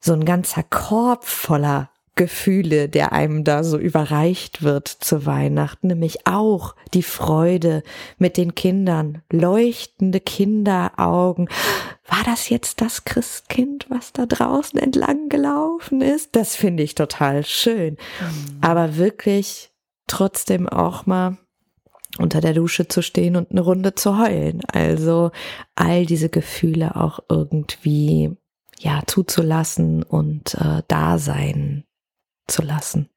so 0.00 0.12
ein 0.12 0.24
ganzer 0.24 0.62
Korb 0.62 1.24
voller 1.24 1.90
Gefühle, 2.16 2.88
der 2.88 3.12
einem 3.12 3.42
da 3.42 3.64
so 3.64 3.76
überreicht 3.76 4.62
wird 4.62 4.86
zu 4.86 5.26
Weihnachten, 5.26 5.88
nämlich 5.88 6.26
auch 6.26 6.76
die 6.92 7.02
Freude 7.02 7.82
mit 8.18 8.36
den 8.36 8.54
Kindern, 8.54 9.22
leuchtende 9.32 10.20
Kinderaugen. 10.20 11.48
War 12.06 12.22
das 12.24 12.50
jetzt 12.50 12.80
das 12.80 13.04
Christkind, 13.04 13.86
was 13.88 14.12
da 14.12 14.26
draußen 14.26 14.78
entlang 14.78 15.28
gelaufen 15.28 16.02
ist? 16.02 16.36
Das 16.36 16.54
finde 16.54 16.84
ich 16.84 16.94
total 16.94 17.44
schön. 17.44 17.96
Mhm. 18.20 18.58
Aber 18.60 18.96
wirklich 18.96 19.72
trotzdem 20.06 20.68
auch 20.68 21.06
mal 21.06 21.38
unter 22.18 22.40
der 22.40 22.54
Dusche 22.54 22.88
zu 22.88 23.02
stehen 23.02 23.36
und 23.36 23.50
eine 23.50 23.60
Runde 23.60 23.94
zu 23.94 24.18
heulen. 24.18 24.62
Also 24.66 25.30
all 25.74 26.06
diese 26.06 26.28
Gefühle 26.28 26.96
auch 26.96 27.20
irgendwie 27.28 28.36
ja 28.78 29.02
zuzulassen 29.06 30.02
und 30.02 30.54
äh, 30.54 30.82
da 30.88 31.18
sein 31.18 31.84
zu 32.46 32.62
lassen. 32.62 33.08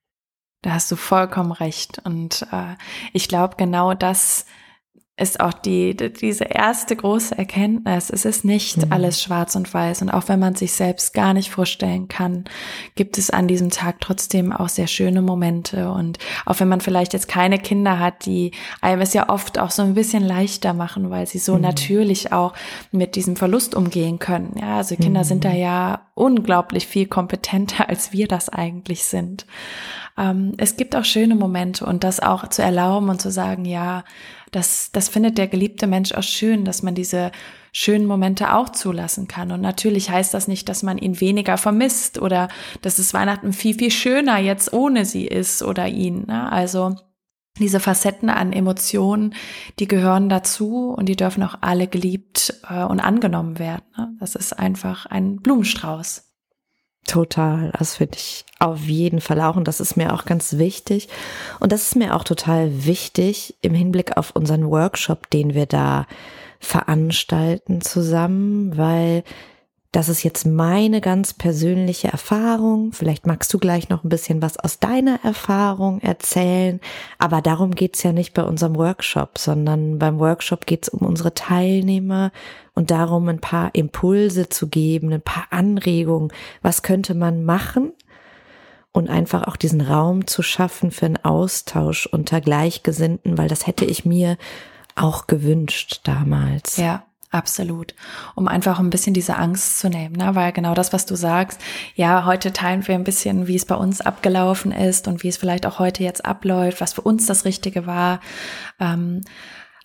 Da 0.62 0.74
hast 0.74 0.92
du 0.92 0.96
vollkommen 0.96 1.52
recht. 1.52 2.00
Und 2.04 2.48
äh, 2.52 2.76
ich 3.14 3.28
glaube, 3.28 3.56
genau 3.58 3.94
das 3.94 4.46
ist 5.20 5.40
auch 5.40 5.54
die, 5.54 5.96
diese 5.96 6.44
erste 6.44 6.96
große 6.96 7.36
Erkenntnis. 7.36 8.12
Es 8.12 8.24
ist 8.24 8.46
nicht 8.46 8.78
mhm. 8.78 8.92
alles 8.92 9.22
schwarz 9.22 9.56
und 9.56 9.74
weiß. 9.74 10.04
Und 10.04 10.12
auch 10.12 10.28
wenn 10.28 10.40
man 10.40 10.54
sich 10.54 10.74
selbst 10.74 11.12
gar 11.16 11.34
nicht 11.34 11.50
vorstellen 11.50 12.08
kann, 12.08 12.46
gibt 12.94 13.18
es 13.18 13.32
an 13.32 13.48
diesem 13.48 13.72
Tag 13.72 14.00
trotzdem 14.00 14.54
auch 14.54 14.70
sehr 14.70 14.86
schöne 14.86 15.24
Momente. 15.24 15.90
Und 15.90 16.20
auch 16.46 16.60
wenn 16.60 16.68
man 16.68 16.82
vielleicht 16.82 17.14
jetzt 17.14 17.28
keine 17.28 17.58
Kinder 17.58 17.98
hat, 17.98 18.28
die 18.28 18.52
einem 18.80 19.02
es 19.02 19.16
ja 19.16 19.28
oft 19.30 19.58
auch 19.58 19.72
so 19.72 19.82
ein 19.82 19.96
bisschen 19.96 20.24
leichter 20.24 20.74
machen, 20.74 21.10
weil 21.10 21.26
sie 21.26 21.40
so 21.40 21.56
mhm. 21.56 21.62
natürlich 21.62 22.32
auch 22.32 22.54
mit 22.92 23.16
diesem 23.16 23.36
Verlust 23.36 23.74
umgehen 23.74 24.20
können. 24.20 24.56
Ja, 24.62 24.78
also 24.78 24.96
Kinder 24.96 25.22
mhm. 25.22 25.28
sind 25.28 25.46
da 25.46 25.50
mhm. 25.50 25.56
ja 25.58 26.02
unglaublich 26.14 26.86
viel 26.86 27.08
kompetenter, 27.08 27.90
als 27.90 28.14
wir 28.14 28.28
das 28.28 28.50
eigentlich 28.50 29.06
sind. 29.06 29.48
Ähm, 30.18 30.54
es 30.58 30.78
gibt 30.78 30.96
auch 30.96 31.06
schöne 31.06 31.36
Momente 31.36 31.86
und 31.86 32.04
das 32.04 32.20
auch 32.20 32.48
zu 32.50 32.62
erlauben 32.62 33.10
und 33.10 33.22
zu 33.22 33.32
sagen, 33.32 33.66
ja, 33.66 34.04
das, 34.52 34.92
das 34.92 35.10
findet 35.10 35.38
der 35.38 35.48
geliebte 35.48 35.88
Mensch 35.88 36.14
auch 36.14 36.24
schön, 36.24 36.66
dass 36.66 36.82
man 36.82 36.96
diese 36.96 37.32
schönen 37.74 38.06
Momente 38.06 38.54
auch 38.54 38.70
zulassen 38.70 39.28
kann. 39.28 39.52
Und 39.52 39.62
natürlich 39.62 40.10
heißt 40.10 40.34
das 40.34 40.48
nicht, 40.48 40.68
dass 40.70 40.84
man 40.84 40.98
ihn 40.98 41.20
weniger 41.22 41.58
vermisst 41.58 42.20
oder 42.20 42.48
dass 42.82 42.98
es 42.98 43.14
Weihnachten 43.14 43.54
viel, 43.54 43.76
viel 43.76 43.92
schöner 43.92 44.40
jetzt 44.40 44.74
ohne 44.74 45.06
sie 45.06 45.28
ist 45.28 45.62
oder 45.62 45.88
ihn. 45.88 46.26
Ne? 46.28 46.52
Also 46.52 46.96
diese 47.60 47.80
Facetten 47.80 48.30
an 48.30 48.54
Emotionen, 48.54 49.36
die 49.80 49.88
gehören 49.88 50.30
dazu 50.30 50.94
und 50.96 51.08
die 51.08 51.16
dürfen 51.16 51.44
auch 51.44 51.56
alle 51.62 51.88
geliebt 51.88 52.62
äh, 52.70 52.84
und 52.84 53.00
angenommen 53.00 53.60
werden. 53.60 53.84
Ne? 53.98 54.16
Das 54.20 54.36
ist 54.36 54.54
einfach 54.54 55.06
ein 55.06 55.38
Blumenstrauß. 55.38 56.27
Total, 57.08 57.72
das 57.80 57.96
finde 57.96 58.18
ich 58.18 58.46
auf 58.60 58.82
jeden 58.82 59.22
Fall 59.22 59.40
auch. 59.42 59.56
Und 59.56 59.68
das 59.68 59.80
ist 59.80 59.96
mir 59.96 60.14
auch 60.14 60.26
ganz 60.26 60.58
wichtig. 60.58 61.08
Und 61.60 61.72
das 61.72 61.84
ist 61.84 61.96
mir 61.96 62.16
auch 62.16 62.24
total 62.24 62.86
wichtig 62.86 63.56
im 63.62 63.74
Hinblick 63.74 64.18
auf 64.18 64.36
unseren 64.36 64.70
Workshop, 64.70 65.30
den 65.30 65.54
wir 65.54 65.66
da 65.66 66.06
veranstalten 66.60 67.82
zusammen, 67.82 68.78
weil 68.78 69.24
das 69.92 70.10
ist 70.10 70.24
jetzt 70.24 70.46
meine 70.46 71.00
ganz 71.00 71.34
persönliche 71.34 72.10
Erfahrung. 72.10 72.92
Vielleicht 72.92 73.26
magst 73.26 73.54
du 73.54 73.58
gleich 73.58 73.88
noch 73.88 74.04
ein 74.04 74.10
bisschen 74.10 74.42
was 74.42 74.58
aus 74.58 74.80
deiner 74.80 75.20
Erfahrung 75.24 76.02
erzählen. 76.02 76.82
Aber 77.18 77.42
darum 77.42 77.72
geht's 77.72 78.04
ja 78.04 78.12
nicht 78.12 78.34
bei 78.34 78.44
unserem 78.44 78.76
Workshop, 78.76 79.38
sondern 79.38 79.98
beim 79.98 80.20
Workshop 80.20 80.66
geht's 80.66 80.90
um 80.90 81.08
unsere 81.08 81.34
Teilnehmer 81.34 82.32
und 82.74 82.92
darum, 82.92 83.30
ein 83.30 83.40
paar 83.40 83.74
Impulse 83.74 84.50
zu 84.50 84.68
geben, 84.68 85.12
ein 85.14 85.22
paar 85.22 85.48
Anregungen. 85.52 86.34
Was 86.62 86.84
könnte 86.84 87.16
man 87.16 87.44
machen? 87.46 87.94
Und 88.92 89.10
einfach 89.10 89.48
auch 89.48 89.56
diesen 89.56 89.82
Raum 89.82 90.28
zu 90.28 90.42
schaffen 90.42 90.92
für 90.92 91.06
einen 91.06 91.24
Austausch 91.24 92.08
unter 92.08 92.42
Gleichgesinnten, 92.42 93.38
weil 93.38 93.48
das 93.48 93.68
hätte 93.68 93.86
ich 93.86 94.06
mir 94.06 94.38
auch 94.96 95.28
gewünscht 95.28 96.02
damals. 96.04 96.78
Ja. 96.78 97.07
Absolut. 97.30 97.94
Um 98.36 98.48
einfach 98.48 98.80
ein 98.80 98.90
bisschen 98.90 99.14
diese 99.14 99.36
Angst 99.36 99.80
zu 99.80 99.90
nehmen, 99.90 100.16
ne? 100.16 100.34
weil 100.36 100.54
genau 100.54 100.74
das, 100.74 100.94
was 100.94 101.06
du 101.06 101.16
sagst, 101.16 101.60
ja, 101.94 102.24
heute 102.24 102.54
teilen 102.54 102.88
wir 102.88 102.96
ein 102.96 103.04
bisschen, 103.04 103.48
wie 103.48 103.56
es 103.56 103.66
bei 103.66 103.76
uns 103.76 104.00
abgelaufen 104.00 104.72
ist 104.72 105.10
und 105.10 105.24
wie 105.24 105.28
es 105.28 105.36
vielleicht 105.36 105.66
auch 105.66 105.78
heute 105.78 106.04
jetzt 106.04 106.26
abläuft, 106.26 106.80
was 106.80 106.94
für 106.94 107.02
uns 107.02 107.26
das 107.26 107.44
Richtige 107.44 107.86
war. 107.86 108.22
Ähm, 108.80 109.24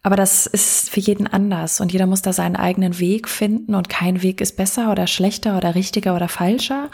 aber 0.04 0.16
das 0.16 0.46
ist 0.46 0.90
für 0.90 0.98
jeden 0.98 1.28
anders 1.28 1.80
und 1.80 1.92
jeder 1.92 2.06
muss 2.06 2.22
da 2.22 2.32
seinen 2.32 2.56
eigenen 2.56 2.98
Weg 2.98 3.28
finden 3.28 3.76
und 3.76 3.88
kein 3.88 4.22
Weg 4.22 4.40
ist 4.40 4.56
besser 4.56 4.90
oder 4.90 5.06
schlechter 5.06 5.56
oder 5.56 5.76
richtiger 5.76 6.16
oder 6.16 6.28
falscher, 6.28 6.90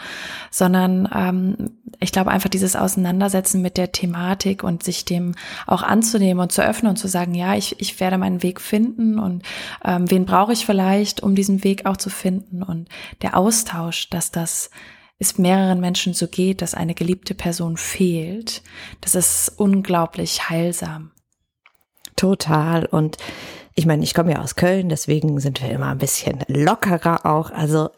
sondern 0.51 1.09
ähm, 1.13 1.71
ich 1.99 2.11
glaube 2.11 2.29
einfach 2.29 2.49
dieses 2.49 2.75
Auseinandersetzen 2.75 3.63
mit 3.63 3.77
der 3.77 3.91
Thematik 3.91 4.63
und 4.63 4.83
sich 4.83 5.05
dem 5.05 5.33
auch 5.65 5.81
anzunehmen 5.81 6.39
und 6.39 6.51
zu 6.51 6.63
öffnen 6.63 6.91
und 6.91 6.97
zu 6.97 7.07
sagen, 7.07 7.33
ja, 7.33 7.55
ich, 7.55 7.79
ich 7.79 7.99
werde 7.99 8.19
meinen 8.19 8.43
Weg 8.43 8.61
finden 8.61 9.17
und 9.17 9.43
ähm, 9.83 10.09
wen 10.11 10.25
brauche 10.25 10.53
ich 10.53 10.65
vielleicht, 10.65 11.23
um 11.23 11.33
diesen 11.33 11.63
Weg 11.63 11.87
auch 11.87 11.97
zu 11.97 12.11
finden 12.11 12.61
und 12.61 12.89
der 13.23 13.35
Austausch, 13.35 14.09
dass 14.11 14.29
das 14.29 14.69
es 15.17 15.37
mehreren 15.37 15.81
Menschen 15.81 16.13
so 16.13 16.27
geht, 16.27 16.61
dass 16.61 16.75
eine 16.75 16.93
geliebte 16.93 17.33
Person 17.33 17.75
fehlt, 17.75 18.61
das 19.01 19.15
ist 19.15 19.51
unglaublich 19.57 20.49
heilsam. 20.49 21.11
Total. 22.19 22.85
Und 22.85 23.17
ich 23.75 23.85
meine, 23.85 24.03
ich 24.03 24.13
komme 24.13 24.33
ja 24.33 24.41
aus 24.41 24.57
Köln, 24.57 24.89
deswegen 24.89 25.39
sind 25.39 25.61
wir 25.61 25.69
immer 25.69 25.87
ein 25.87 25.99
bisschen 25.99 26.43
lockerer 26.47 27.25
auch. 27.25 27.49
Also 27.49 27.91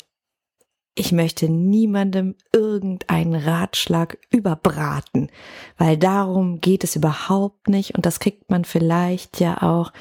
ich 0.93 1.11
möchte 1.11 1.49
niemandem 1.49 2.35
irgendeinen 2.53 3.33
Ratschlag 3.33 4.19
überbraten, 4.29 5.31
weil 5.79 5.97
darum 5.97 6.61
geht 6.61 6.83
es 6.83 6.95
überhaupt 6.95 7.67
nicht 7.67 7.95
und 7.95 8.05
das 8.05 8.19
kriegt 8.19 8.51
man 8.51 8.63
vielleicht 8.63 9.39
ja 9.39 9.63
auch 9.63 9.91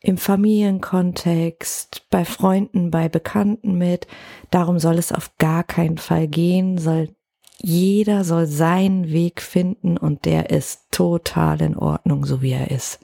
im 0.00 0.16
Familienkontext, 0.16 2.06
bei 2.08 2.24
Freunden, 2.24 2.90
bei 2.90 3.10
Bekannten 3.10 3.76
mit. 3.76 4.06
Darum 4.50 4.78
soll 4.78 4.98
es 4.98 5.12
auf 5.12 5.36
gar 5.36 5.64
keinen 5.64 5.98
Fall 5.98 6.28
gehen, 6.28 6.78
soll 6.78 7.14
jeder 7.62 8.24
soll 8.24 8.46
seinen 8.46 9.10
Weg 9.10 9.40
finden 9.40 9.96
und 9.96 10.24
der 10.24 10.50
ist 10.50 10.90
total 10.90 11.62
in 11.62 11.76
Ordnung, 11.76 12.24
so 12.26 12.42
wie 12.42 12.52
er 12.52 12.70
ist. 12.70 12.98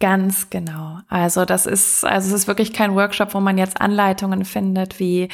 Ganz 0.00 0.48
genau. 0.48 1.00
Also 1.08 1.44
das 1.44 1.66
ist, 1.66 2.04
also 2.04 2.28
es 2.28 2.42
ist 2.42 2.46
wirklich 2.46 2.72
kein 2.72 2.94
Workshop, 2.94 3.34
wo 3.34 3.40
man 3.40 3.58
jetzt 3.58 3.80
Anleitungen 3.80 4.44
findet, 4.44 5.00
wie 5.00 5.28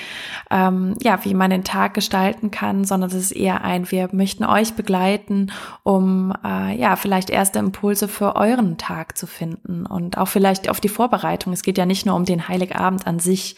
ähm, 0.50 0.96
ja, 1.02 1.22
wie 1.22 1.34
man 1.34 1.50
den 1.50 1.64
Tag 1.64 1.92
gestalten 1.92 2.50
kann, 2.50 2.84
sondern 2.84 3.10
es 3.10 3.16
ist 3.16 3.32
eher 3.32 3.62
ein, 3.62 3.90
wir 3.90 4.08
möchten 4.12 4.42
euch 4.42 4.72
begleiten, 4.72 5.52
um 5.82 6.32
äh, 6.42 6.74
ja 6.78 6.96
vielleicht 6.96 7.28
erste 7.28 7.58
Impulse 7.58 8.08
für 8.08 8.36
euren 8.36 8.78
Tag 8.78 9.18
zu 9.18 9.26
finden 9.26 9.84
und 9.84 10.16
auch 10.16 10.28
vielleicht 10.28 10.70
auf 10.70 10.80
die 10.80 10.88
Vorbereitung. 10.88 11.52
Es 11.52 11.62
geht 11.62 11.76
ja 11.76 11.84
nicht 11.84 12.06
nur 12.06 12.16
um 12.16 12.24
den 12.24 12.48
Heiligabend 12.48 13.06
an 13.06 13.18
sich. 13.18 13.56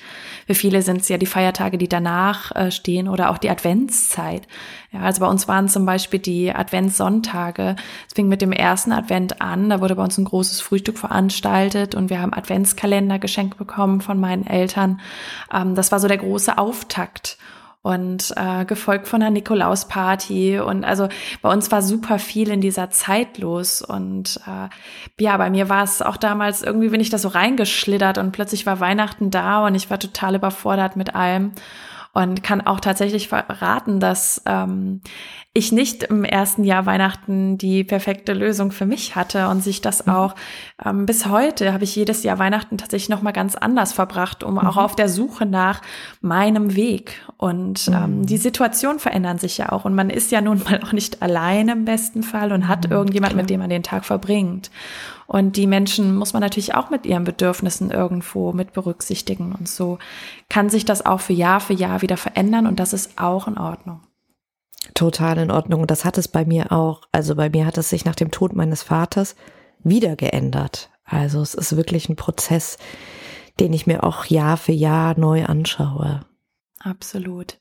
Für 0.48 0.54
viele 0.54 0.82
sind 0.82 1.02
es 1.02 1.08
ja 1.08 1.18
die 1.18 1.26
Feiertage, 1.26 1.78
die 1.78 1.88
danach 1.88 2.50
äh, 2.56 2.72
stehen 2.72 3.06
oder 3.06 3.30
auch 3.30 3.38
die 3.38 3.50
Adventszeit. 3.50 4.48
Ja, 4.96 5.02
also 5.02 5.20
bei 5.20 5.28
uns 5.28 5.46
waren 5.46 5.68
zum 5.68 5.84
Beispiel 5.84 6.20
die 6.20 6.54
Adventssonntage. 6.54 7.76
Es 8.08 8.14
fing 8.14 8.28
mit 8.28 8.40
dem 8.40 8.52
ersten 8.52 8.92
Advent 8.92 9.42
an. 9.42 9.68
Da 9.68 9.80
wurde 9.80 9.94
bei 9.94 10.02
uns 10.02 10.16
ein 10.16 10.24
großes 10.24 10.60
Frühstück 10.60 10.98
veranstaltet 10.98 11.94
und 11.94 12.08
wir 12.08 12.20
haben 12.20 12.32
Adventskalender 12.32 13.18
geschenkt 13.18 13.58
bekommen 13.58 14.00
von 14.00 14.18
meinen 14.18 14.46
Eltern. 14.46 15.00
Ähm, 15.52 15.74
das 15.74 15.92
war 15.92 16.00
so 16.00 16.08
der 16.08 16.16
große 16.16 16.56
Auftakt 16.56 17.36
und 17.82 18.32
äh, 18.36 18.64
gefolgt 18.64 19.06
von 19.06 19.22
einer 19.22 19.30
Nikolausparty 19.30 20.58
und 20.58 20.84
also 20.84 21.08
bei 21.40 21.52
uns 21.52 21.70
war 21.70 21.82
super 21.82 22.18
viel 22.18 22.50
in 22.50 22.60
dieser 22.60 22.90
Zeit 22.90 23.38
los 23.38 23.80
und 23.80 24.40
äh, 24.44 25.22
ja, 25.22 25.36
bei 25.36 25.50
mir 25.50 25.68
war 25.68 25.84
es 25.84 26.02
auch 26.02 26.16
damals 26.16 26.62
irgendwie 26.62 26.88
bin 26.88 27.00
ich 27.00 27.10
da 27.10 27.18
so 27.18 27.28
reingeschlittert 27.28 28.18
und 28.18 28.32
plötzlich 28.32 28.66
war 28.66 28.80
Weihnachten 28.80 29.30
da 29.30 29.64
und 29.64 29.76
ich 29.76 29.88
war 29.88 30.00
total 30.00 30.34
überfordert 30.34 30.96
mit 30.96 31.14
allem 31.14 31.52
und 32.16 32.42
kann 32.42 32.62
auch 32.62 32.80
tatsächlich 32.80 33.28
verraten, 33.28 34.00
dass 34.00 34.40
ähm, 34.46 35.02
ich 35.52 35.70
nicht 35.70 36.04
im 36.04 36.24
ersten 36.24 36.64
Jahr 36.64 36.86
Weihnachten 36.86 37.58
die 37.58 37.84
perfekte 37.84 38.32
Lösung 38.32 38.72
für 38.72 38.86
mich 38.86 39.16
hatte 39.16 39.48
und 39.48 39.62
sich 39.62 39.82
das 39.82 40.06
mhm. 40.06 40.14
auch 40.14 40.34
ähm, 40.82 41.04
bis 41.04 41.26
heute 41.26 41.74
habe 41.74 41.84
ich 41.84 41.94
jedes 41.94 42.22
Jahr 42.22 42.38
Weihnachten 42.38 42.78
tatsächlich 42.78 43.10
noch 43.10 43.20
mal 43.20 43.32
ganz 43.32 43.54
anders 43.54 43.92
verbracht, 43.92 44.44
um 44.44 44.54
mhm. 44.54 44.60
auch 44.60 44.78
auf 44.78 44.96
der 44.96 45.10
Suche 45.10 45.44
nach 45.44 45.82
meinem 46.22 46.74
Weg 46.74 47.22
und 47.36 47.86
ähm, 47.88 48.20
mhm. 48.20 48.26
die 48.26 48.38
Situationen 48.38 48.98
verändern 48.98 49.36
sich 49.36 49.58
ja 49.58 49.70
auch 49.70 49.84
und 49.84 49.94
man 49.94 50.08
ist 50.08 50.32
ja 50.32 50.40
nun 50.40 50.62
mal 50.70 50.80
auch 50.82 50.92
nicht 50.92 51.20
alleine 51.20 51.72
im 51.72 51.84
besten 51.84 52.22
Fall 52.22 52.50
und 52.50 52.66
hat 52.66 52.86
mhm, 52.86 52.92
irgendjemand, 52.92 53.34
Klar. 53.34 53.42
mit 53.42 53.50
dem 53.50 53.60
man 53.60 53.68
den 53.68 53.82
Tag 53.82 54.06
verbringt. 54.06 54.70
Und 55.26 55.56
die 55.56 55.66
Menschen 55.66 56.16
muss 56.16 56.32
man 56.32 56.40
natürlich 56.40 56.74
auch 56.74 56.90
mit 56.90 57.04
ihren 57.04 57.24
Bedürfnissen 57.24 57.90
irgendwo 57.90 58.52
mit 58.52 58.72
berücksichtigen. 58.72 59.52
Und 59.52 59.68
so 59.68 59.98
kann 60.48 60.70
sich 60.70 60.84
das 60.84 61.04
auch 61.04 61.20
für 61.20 61.32
Jahr 61.32 61.60
für 61.60 61.74
Jahr 61.74 62.02
wieder 62.02 62.16
verändern 62.16 62.66
und 62.66 62.78
das 62.78 62.92
ist 62.92 63.18
auch 63.18 63.48
in 63.48 63.58
Ordnung. 63.58 64.02
Total 64.94 65.38
in 65.38 65.50
Ordnung. 65.50 65.82
Und 65.82 65.90
das 65.90 66.04
hat 66.04 66.16
es 66.16 66.28
bei 66.28 66.44
mir 66.44 66.72
auch. 66.72 67.02
Also 67.12 67.34
bei 67.34 67.50
mir 67.50 67.66
hat 67.66 67.76
es 67.76 67.90
sich 67.90 68.04
nach 68.04 68.14
dem 68.14 68.30
Tod 68.30 68.54
meines 68.54 68.82
Vaters 68.82 69.34
wieder 69.82 70.16
geändert. 70.16 70.90
Also 71.04 71.40
es 71.40 71.54
ist 71.54 71.76
wirklich 71.76 72.08
ein 72.08 72.16
Prozess, 72.16 72.78
den 73.60 73.72
ich 73.72 73.86
mir 73.86 74.04
auch 74.04 74.26
Jahr 74.26 74.56
für 74.56 74.72
Jahr 74.72 75.18
neu 75.18 75.44
anschaue. 75.44 76.20
Absolut. 76.80 77.58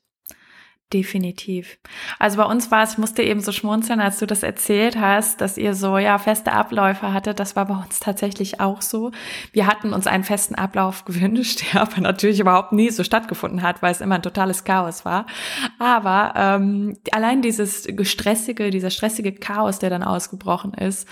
Definitiv. 0.92 1.78
Also 2.20 2.36
bei 2.36 2.44
uns 2.44 2.70
war 2.70 2.84
es, 2.84 2.92
ich 2.92 2.98
musste 2.98 3.24
eben 3.24 3.40
so 3.40 3.50
schmunzeln, 3.50 3.98
als 3.98 4.20
du 4.20 4.26
das 4.26 4.44
erzählt 4.44 4.96
hast, 4.96 5.40
dass 5.40 5.58
ihr 5.58 5.74
so 5.74 5.98
ja 5.98 6.16
feste 6.18 6.52
Abläufe 6.52 7.12
hattet. 7.12 7.40
Das 7.40 7.56
war 7.56 7.66
bei 7.66 7.74
uns 7.74 7.98
tatsächlich 7.98 8.60
auch 8.60 8.82
so. 8.82 9.10
Wir 9.50 9.66
hatten 9.66 9.92
uns 9.92 10.06
einen 10.06 10.22
festen 10.22 10.54
Ablauf 10.54 11.04
gewünscht, 11.04 11.64
der 11.72 11.82
aber 11.82 12.00
natürlich 12.00 12.38
überhaupt 12.38 12.72
nie 12.72 12.90
so 12.90 13.02
stattgefunden 13.02 13.62
hat, 13.62 13.82
weil 13.82 13.90
es 13.90 14.00
immer 14.00 14.14
ein 14.14 14.22
totales 14.22 14.62
Chaos 14.62 15.04
war. 15.04 15.26
Aber 15.80 16.34
ähm, 16.36 16.96
allein 17.10 17.42
dieses 17.42 17.88
stressige, 18.02 18.70
dieser 18.70 18.90
stressige 18.90 19.32
Chaos, 19.32 19.80
der 19.80 19.90
dann 19.90 20.04
ausgebrochen 20.04 20.72
ist, 20.72 21.08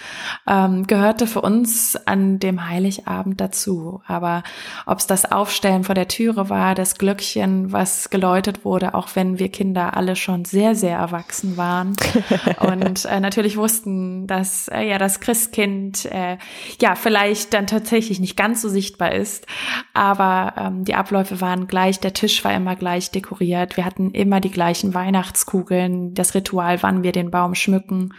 ähm, 0.47 0.87
gehörte 0.87 1.27
für 1.27 1.41
uns 1.41 1.97
an 2.07 2.39
dem 2.39 2.69
Heiligabend 2.69 3.41
dazu. 3.41 4.03
Aber 4.07 4.45
ob 4.87 5.01
es 5.01 5.09
das 5.09 5.25
Aufstellen 5.25 5.83
vor 5.83 5.97
der 5.97 6.07
Türe 6.07 6.49
war, 6.49 6.77
das 6.77 6.97
Glöckchen, 6.97 7.73
was 7.73 8.09
geläutet 8.09 8.65
wurde, 8.65 8.95
auch 8.95 9.09
wenn 9.15 9.41
wir 9.41 9.49
Kinder 9.49 9.64
Kinder 9.65 9.97
alle 9.97 10.15
schon 10.15 10.45
sehr, 10.45 10.75
sehr 10.75 10.99
erwachsen 10.99 11.57
waren. 11.57 11.97
Und 12.61 13.07
äh, 13.07 13.19
natürlich 13.19 13.57
wussten, 13.57 14.27
dass 14.27 14.69
äh, 14.69 14.83
ja 14.83 14.99
das 14.99 15.21
Christkind 15.21 16.05
äh, 16.13 16.37
ja 16.83 16.97
vielleicht 16.97 17.55
dann 17.55 17.67
tatsächlich 17.67 18.21
nicht 18.21 18.37
ganz 18.37 18.61
so 18.61 18.69
sichtbar 18.69 19.13
ist, 19.13 19.47
aber 19.95 20.53
ähm, 20.59 20.85
die 20.85 20.95
Abläufe 20.95 21.41
waren 21.41 21.67
gleich, 21.67 21.99
der 21.99 22.13
Tisch 22.13 22.45
war 22.45 22.53
immer 22.55 22.77
gleich 22.77 23.11
dekoriert, 23.11 23.79
wir 23.79 23.87
hatten 23.87 24.11
immer 24.11 24.41
die 24.43 24.51
gleichen 24.51 24.93
Weihnachtskugeln, 24.93 26.13
das 26.13 26.35
Ritual, 26.35 26.83
wann 26.83 27.03
wir 27.03 27.13
den 27.13 27.31
Baum 27.31 27.55
schmücken. 27.55 28.13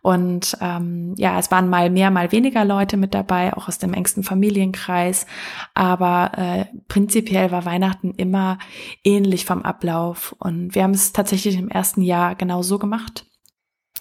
Und 0.00 0.56
ähm, 0.60 1.14
ja, 1.16 1.40
es 1.40 1.50
waren 1.50 1.68
mal 1.68 1.90
mehr, 1.90 2.12
mal 2.12 2.30
weniger 2.30 2.64
Leute 2.64 2.96
mit 2.96 3.14
dabei, 3.14 3.52
auch 3.52 3.66
aus 3.66 3.78
dem 3.78 3.94
engsten 3.94 4.22
Familienkreis, 4.22 5.26
aber 5.74 6.30
äh, 6.36 6.64
prinzipiell 6.86 7.50
war 7.50 7.64
Weihnachten 7.64 8.12
immer 8.12 8.58
ähnlich 9.02 9.44
vom 9.44 9.62
Ablauf. 9.62 10.36
Und 10.38 10.74
wir 10.74 10.83
haben 10.84 10.94
es 10.94 11.12
tatsächlich 11.12 11.56
im 11.56 11.68
ersten 11.68 12.02
Jahr 12.02 12.36
genau 12.36 12.62
so 12.62 12.78
gemacht. 12.78 13.26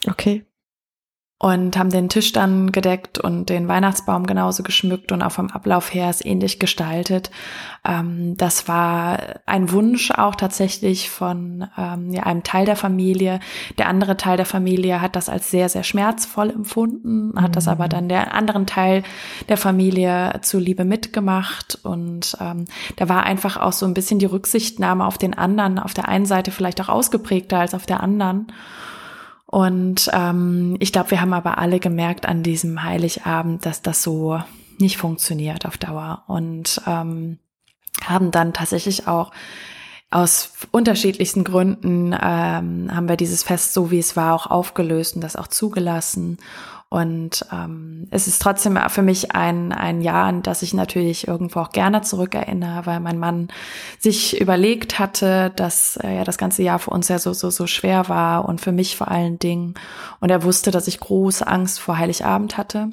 Okay. 0.08 0.46
Und 1.40 1.78
haben 1.78 1.90
den 1.90 2.08
Tisch 2.08 2.32
dann 2.32 2.72
gedeckt 2.72 3.18
und 3.18 3.50
den 3.50 3.68
Weihnachtsbaum 3.68 4.26
genauso 4.26 4.64
geschmückt 4.64 5.12
und 5.12 5.22
auch 5.22 5.34
vom 5.34 5.52
Ablauf 5.52 5.94
her 5.94 6.10
ist 6.10 6.26
ähnlich 6.26 6.58
gestaltet. 6.58 7.32
Ähm, 7.86 8.38
das 8.38 8.70
war 8.70 9.20
ein 9.46 9.70
Wunsch 9.72 10.12
auch 10.12 10.36
tatsächlich 10.36 11.10
von 11.10 11.68
ähm, 11.78 12.12
ja, 12.12 12.24
einem 12.24 12.44
Teil 12.44 12.66
der 12.66 12.78
Familie. 12.78 13.42
Der 13.78 13.90
andere 13.90 14.16
Teil 14.16 14.38
der 14.38 14.46
Familie 14.46 15.02
hat 15.02 15.18
das 15.18 15.28
als 15.28 15.52
sehr, 15.52 15.68
sehr 15.68 15.84
schmerzvoll 15.84 16.50
empfunden, 16.50 17.34
hat 17.36 17.50
mhm. 17.50 17.54
das 17.54 17.68
aber 17.68 17.90
dann 17.90 18.08
der 18.08 18.34
anderen 18.34 18.66
Teil 18.66 19.04
der 19.50 19.58
Familie 19.58 20.40
zuliebe 20.44 20.86
mitgemacht. 20.86 21.78
Und 21.84 22.38
ähm, 22.40 22.66
da 22.96 23.10
war 23.10 23.24
einfach 23.24 23.58
auch 23.58 23.74
so 23.74 23.86
ein 23.86 23.94
bisschen 23.94 24.20
die 24.20 24.28
Rücksichtnahme 24.28 25.06
auf 25.06 25.18
den 25.18 25.34
anderen, 25.34 25.78
auf 25.78 25.94
der 25.94 26.08
einen 26.08 26.26
Seite 26.26 26.52
vielleicht 26.52 26.80
auch 26.80 26.90
ausgeprägter 26.90 27.60
als 27.60 27.74
auf 27.74 27.86
der 27.86 28.02
anderen. 28.02 28.48
Und 29.54 30.10
ähm, 30.14 30.78
ich 30.80 30.92
glaube, 30.92 31.12
wir 31.12 31.22
haben 31.22 31.32
aber 31.32 31.60
alle 31.60 31.80
gemerkt 31.80 32.26
an 32.26 32.42
diesem 32.42 32.82
Heiligabend, 32.82 33.68
dass 33.68 33.84
das 33.84 34.02
so 34.02 34.42
nicht 34.80 34.98
funktioniert 34.98 35.68
auf 35.68 35.78
Dauer. 35.78 36.24
Und 36.26 36.82
ähm, 36.88 37.38
haben 38.04 38.32
dann 38.32 38.54
tatsächlich 38.54 39.08
auch 39.08 39.30
aus 40.10 40.54
unterschiedlichsten 40.72 41.44
Gründen 41.44 42.14
ähm, 42.20 42.90
haben 42.96 43.08
wir 43.08 43.16
dieses 43.16 43.44
Fest 43.44 43.74
so 43.74 43.92
wie 43.92 44.00
es 44.00 44.16
war 44.16 44.34
auch 44.34 44.48
aufgelöst 44.48 45.14
und 45.14 45.22
das 45.22 45.36
auch 45.36 45.48
zugelassen 45.48 46.40
und 46.94 47.44
ähm, 47.52 48.06
es 48.12 48.28
ist 48.28 48.40
trotzdem 48.40 48.78
für 48.90 49.02
mich 49.02 49.32
ein, 49.32 49.72
ein 49.72 50.02
Jahr, 50.02 50.26
an 50.26 50.44
das 50.44 50.62
ich 50.62 50.76
natürlich 50.76 51.28
irgendwo 51.28 51.62
auch 51.62 51.72
gerne 51.72 52.04
zurückerinnere, 52.04 52.86
weil 52.86 53.00
mein 53.00 53.18
Mann 53.18 53.48
sich 53.98 54.40
überlegt 54.40 55.00
hatte, 55.00 55.52
dass 55.56 55.98
äh, 55.98 56.18
ja 56.18 56.24
das 56.24 56.38
ganze 56.38 56.62
Jahr 56.62 56.78
für 56.78 56.92
uns 56.92 57.08
ja 57.08 57.18
so, 57.18 57.34
so, 57.34 57.50
so 57.50 57.66
schwer 57.66 58.10
war 58.10 58.48
und 58.48 58.62
für 58.62 58.72
mich 58.72 58.96
vor 58.96 59.08
allen 59.08 59.40
Dingen. 59.40 59.74
Und 60.20 60.30
er 60.30 60.44
wusste, 60.44 60.70
dass 60.70 60.88
ich 60.88 61.00
große 61.00 61.48
Angst 61.48 61.80
vor 61.80 61.98
Heiligabend 61.98 62.58
hatte. 62.58 62.92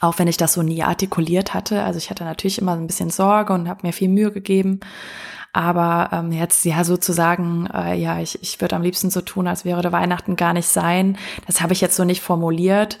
Auch 0.00 0.18
wenn 0.18 0.26
ich 0.26 0.38
das 0.38 0.54
so 0.54 0.62
nie 0.62 0.82
artikuliert 0.82 1.52
hatte. 1.52 1.82
Also 1.82 1.98
ich 1.98 2.08
hatte 2.08 2.24
natürlich 2.24 2.58
immer 2.58 2.72
ein 2.72 2.86
bisschen 2.86 3.10
Sorge 3.10 3.52
und 3.52 3.68
habe 3.68 3.86
mir 3.86 3.92
viel 3.92 4.08
Mühe 4.08 4.32
gegeben. 4.32 4.80
Aber 5.52 6.08
ähm, 6.12 6.32
jetzt 6.32 6.64
ja 6.64 6.82
sozusagen, 6.82 7.68
äh, 7.72 7.94
ja, 7.94 8.20
ich, 8.20 8.42
ich 8.42 8.60
würde 8.60 8.76
am 8.76 8.82
liebsten 8.82 9.10
so 9.10 9.20
tun, 9.20 9.46
als 9.46 9.64
wäre 9.64 9.82
der 9.82 9.92
Weihnachten 9.92 10.36
gar 10.36 10.54
nicht 10.54 10.68
sein. 10.68 11.18
Das 11.46 11.60
habe 11.60 11.74
ich 11.74 11.80
jetzt 11.82 11.96
so 11.96 12.04
nicht 12.04 12.22
formuliert. 12.22 12.98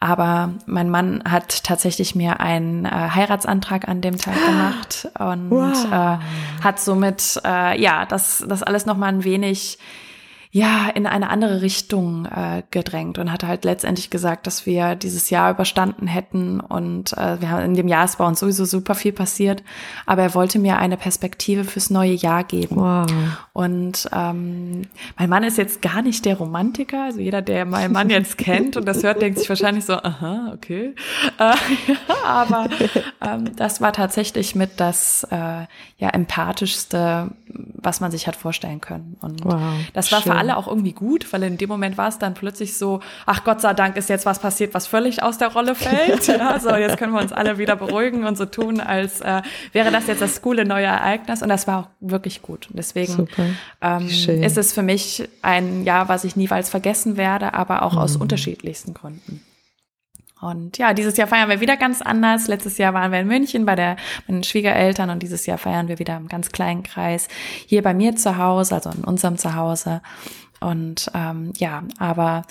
Aber 0.00 0.54
mein 0.66 0.90
Mann 0.90 1.24
hat 1.28 1.64
tatsächlich 1.64 2.14
mir 2.14 2.40
einen 2.40 2.84
äh, 2.84 2.88
Heiratsantrag 2.90 3.88
an 3.88 4.00
dem 4.00 4.16
Tag 4.16 4.34
gemacht 4.46 5.08
und 5.18 5.50
wow. 5.50 5.84
äh, 5.92 6.62
hat 6.62 6.80
somit 6.80 7.40
äh, 7.44 7.80
ja 7.80 8.06
das 8.06 8.44
das 8.48 8.62
alles 8.62 8.86
noch 8.86 8.96
mal 8.96 9.08
ein 9.08 9.24
wenig 9.24 9.78
ja 10.50 10.88
in 10.94 11.06
eine 11.06 11.28
andere 11.28 11.60
Richtung 11.60 12.24
äh, 12.24 12.62
gedrängt 12.70 13.18
und 13.18 13.30
hat 13.30 13.44
halt 13.44 13.64
letztendlich 13.64 14.08
gesagt, 14.08 14.46
dass 14.46 14.64
wir 14.64 14.94
dieses 14.94 15.28
Jahr 15.28 15.50
überstanden 15.50 16.06
hätten 16.06 16.60
und 16.60 17.12
äh, 17.18 17.40
wir 17.40 17.50
haben 17.50 17.64
in 17.64 17.74
dem 17.74 17.88
Jahr 17.88 18.04
ist 18.04 18.16
bei 18.16 18.26
uns 18.26 18.40
sowieso 18.40 18.64
super 18.64 18.94
viel 18.94 19.12
passiert, 19.12 19.62
aber 20.06 20.22
er 20.22 20.34
wollte 20.34 20.58
mir 20.58 20.78
eine 20.78 20.96
Perspektive 20.96 21.64
fürs 21.64 21.90
neue 21.90 22.12
Jahr 22.12 22.44
geben. 22.44 22.76
Wow. 22.76 23.06
Und 23.52 24.08
ähm, 24.12 24.82
mein 25.18 25.28
Mann 25.28 25.42
ist 25.44 25.58
jetzt 25.58 25.82
gar 25.82 26.00
nicht 26.00 26.24
der 26.24 26.38
Romantiker, 26.38 27.04
also 27.04 27.20
jeder, 27.20 27.42
der 27.42 27.66
meinen 27.66 27.92
Mann 27.92 28.08
jetzt 28.08 28.38
kennt 28.38 28.76
und 28.78 28.86
das 28.86 29.02
hört, 29.02 29.20
denkt 29.20 29.38
sich 29.38 29.48
wahrscheinlich 29.50 29.84
so, 29.84 29.94
aha, 29.94 30.52
okay, 30.54 30.94
äh, 31.38 31.54
aber 32.24 32.68
ähm, 33.20 33.54
das 33.56 33.82
war 33.82 33.92
tatsächlich 33.92 34.54
mit 34.54 34.80
das 34.80 35.24
äh, 35.30 35.66
ja 35.98 36.08
empathischste, 36.10 37.32
was 37.46 38.00
man 38.00 38.10
sich 38.10 38.26
hat 38.26 38.36
vorstellen 38.36 38.80
können 38.80 39.16
und 39.20 39.44
wow, 39.44 39.60
das 39.92 40.10
war 40.10 40.22
schön. 40.22 40.32
für 40.32 40.37
alle 40.38 40.56
auch 40.56 40.68
irgendwie 40.68 40.92
gut, 40.92 41.32
weil 41.32 41.42
in 41.42 41.58
dem 41.58 41.68
Moment 41.68 41.98
war 41.98 42.08
es 42.08 42.18
dann 42.18 42.34
plötzlich 42.34 42.76
so, 42.76 43.00
ach 43.26 43.44
Gott 43.44 43.60
sei 43.60 43.74
Dank 43.74 43.96
ist 43.96 44.08
jetzt 44.08 44.26
was 44.26 44.38
passiert, 44.38 44.74
was 44.74 44.86
völlig 44.86 45.22
aus 45.22 45.38
der 45.38 45.48
Rolle 45.48 45.74
fällt. 45.74 46.26
ja, 46.28 46.58
so 46.58 46.74
jetzt 46.74 46.96
können 46.96 47.12
wir 47.12 47.20
uns 47.20 47.32
alle 47.32 47.58
wieder 47.58 47.76
beruhigen 47.76 48.24
und 48.24 48.38
so 48.38 48.46
tun, 48.46 48.80
als 48.80 49.20
äh, 49.20 49.42
wäre 49.72 49.90
das 49.90 50.06
jetzt 50.06 50.22
das 50.22 50.42
coole 50.42 50.64
neue 50.64 50.86
Ereignis. 50.86 51.42
Und 51.42 51.48
das 51.48 51.66
war 51.66 51.78
auch 51.78 51.88
wirklich 52.00 52.42
gut. 52.42 52.68
Und 52.70 52.76
deswegen 52.78 53.28
ähm, 53.80 54.06
ist 54.06 54.56
es 54.56 54.72
für 54.72 54.82
mich 54.82 55.28
ein 55.42 55.84
Jahr, 55.84 56.08
was 56.08 56.24
ich 56.24 56.36
niemals 56.36 56.70
vergessen 56.70 57.16
werde, 57.16 57.54
aber 57.54 57.82
auch 57.82 57.94
mhm. 57.94 57.98
aus 57.98 58.16
unterschiedlichsten 58.16 58.94
Gründen. 58.94 59.42
Und 60.40 60.78
ja, 60.78 60.94
dieses 60.94 61.16
Jahr 61.16 61.26
feiern 61.26 61.48
wir 61.48 61.60
wieder 61.60 61.76
ganz 61.76 62.02
anders. 62.02 62.46
Letztes 62.48 62.78
Jahr 62.78 62.94
waren 62.94 63.12
wir 63.12 63.20
in 63.20 63.26
München 63.26 63.66
bei 63.66 63.74
der 63.74 63.96
meinen 64.26 64.44
Schwiegereltern 64.44 65.10
und 65.10 65.22
dieses 65.22 65.46
Jahr 65.46 65.58
feiern 65.58 65.88
wir 65.88 65.98
wieder 65.98 66.16
im 66.16 66.28
ganz 66.28 66.52
kleinen 66.52 66.82
Kreis 66.82 67.28
hier 67.66 67.82
bei 67.82 67.94
mir 67.94 68.16
zu 68.16 68.38
Hause, 68.38 68.76
also 68.76 68.90
in 68.90 69.04
unserem 69.04 69.36
Zuhause. 69.36 70.00
Und 70.60 71.10
ähm, 71.14 71.52
ja, 71.56 71.82
aber 71.98 72.44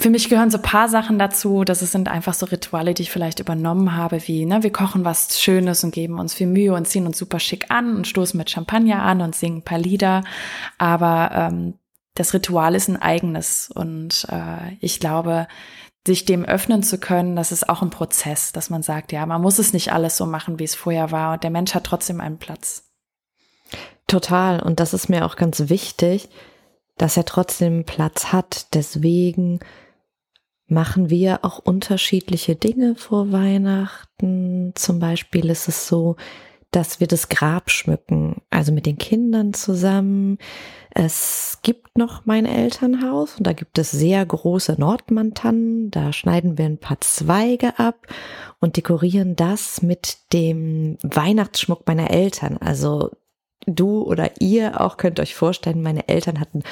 für 0.00 0.10
mich 0.10 0.28
gehören 0.28 0.50
so 0.50 0.58
paar 0.58 0.88
Sachen 0.88 1.18
dazu. 1.18 1.64
Das 1.64 1.80
sind 1.80 2.08
einfach 2.08 2.34
so 2.34 2.46
Rituale, 2.46 2.94
die 2.94 3.02
ich 3.02 3.10
vielleicht 3.10 3.40
übernommen 3.40 3.96
habe, 3.96 4.20
wie, 4.28 4.46
ne, 4.46 4.62
wir 4.62 4.72
kochen 4.72 5.04
was 5.04 5.40
Schönes 5.40 5.82
und 5.82 5.92
geben 5.92 6.20
uns 6.20 6.34
viel 6.34 6.46
Mühe 6.46 6.72
und 6.72 6.86
ziehen 6.86 7.06
uns 7.06 7.18
super 7.18 7.40
schick 7.40 7.70
an 7.70 7.96
und 7.96 8.06
stoßen 8.06 8.38
mit 8.38 8.50
Champagner 8.50 9.02
an 9.02 9.20
und 9.20 9.34
singen 9.34 9.58
ein 9.58 9.64
paar 9.64 9.78
Lieder. 9.78 10.22
Aber 10.78 11.30
ähm, 11.34 11.74
das 12.14 12.32
Ritual 12.32 12.74
ist 12.74 12.88
ein 12.88 13.00
eigenes 13.00 13.70
und 13.70 14.26
äh, 14.30 14.74
ich 14.80 15.00
glaube, 15.00 15.48
sich 16.08 16.24
dem 16.24 16.44
öffnen 16.44 16.82
zu 16.82 16.98
können, 16.98 17.36
das 17.36 17.52
ist 17.52 17.68
auch 17.68 17.82
ein 17.82 17.90
Prozess, 17.90 18.50
dass 18.50 18.70
man 18.70 18.82
sagt, 18.82 19.12
ja, 19.12 19.24
man 19.26 19.40
muss 19.40 19.60
es 19.60 19.72
nicht 19.72 19.92
alles 19.92 20.16
so 20.16 20.26
machen, 20.26 20.58
wie 20.58 20.64
es 20.64 20.74
vorher 20.74 21.12
war 21.12 21.34
und 21.34 21.44
der 21.44 21.50
Mensch 21.50 21.74
hat 21.74 21.84
trotzdem 21.84 22.20
einen 22.20 22.38
Platz. 22.38 22.90
Total. 24.08 24.60
Und 24.60 24.80
das 24.80 24.94
ist 24.94 25.08
mir 25.08 25.26
auch 25.26 25.36
ganz 25.36 25.68
wichtig, 25.68 26.30
dass 26.96 27.16
er 27.16 27.26
trotzdem 27.26 27.84
Platz 27.84 28.32
hat. 28.32 28.74
Deswegen 28.74 29.60
machen 30.66 31.10
wir 31.10 31.44
auch 31.44 31.58
unterschiedliche 31.58 32.56
Dinge 32.56 32.94
vor 32.96 33.30
Weihnachten. 33.32 34.72
Zum 34.74 34.98
Beispiel 34.98 35.50
ist 35.50 35.68
es 35.68 35.86
so, 35.86 36.16
dass 36.70 37.00
wir 37.00 37.06
das 37.06 37.28
Grab 37.28 37.70
schmücken, 37.70 38.42
also 38.50 38.72
mit 38.72 38.86
den 38.86 38.98
Kindern 38.98 39.54
zusammen. 39.54 40.38
Es 40.90 41.58
gibt 41.62 41.96
noch 41.96 42.26
mein 42.26 42.44
Elternhaus 42.44 43.36
und 43.38 43.46
da 43.46 43.52
gibt 43.52 43.78
es 43.78 43.90
sehr 43.90 44.24
große 44.24 44.76
Nordmantannen. 44.78 45.90
Da 45.90 46.12
schneiden 46.12 46.58
wir 46.58 46.66
ein 46.66 46.78
paar 46.78 47.00
Zweige 47.00 47.78
ab 47.78 48.06
und 48.60 48.76
dekorieren 48.76 49.34
das 49.36 49.80
mit 49.82 50.18
dem 50.32 50.98
Weihnachtsschmuck 51.02 51.86
meiner 51.86 52.10
Eltern. 52.10 52.58
Also 52.58 53.10
du 53.66 54.02
oder 54.02 54.40
ihr 54.40 54.80
auch 54.80 54.96
könnt 54.96 55.20
euch 55.20 55.34
vorstellen, 55.34 55.82
meine 55.82 56.08
Eltern 56.08 56.40
hatten 56.40 56.62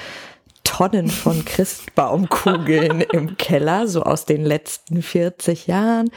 Tonnen 0.77 1.09
von 1.09 1.43
Christbaumkugeln 1.47 3.01
im 3.13 3.39
Keller, 3.39 3.89
so 3.89 4.03
aus 4.03 4.27
den 4.27 4.45
letzten 4.45 5.01
40 5.01 5.69
Jahren. 5.69 6.11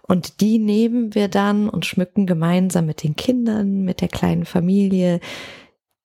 Und 0.00 0.40
die 0.40 0.58
nehmen 0.58 1.14
wir 1.14 1.28
dann 1.28 1.68
und 1.68 1.84
schmücken 1.84 2.24
gemeinsam 2.24 2.86
mit 2.86 3.02
den 3.02 3.14
Kindern, 3.14 3.82
mit 3.82 4.00
der 4.00 4.08
kleinen 4.08 4.46
Familie 4.46 5.20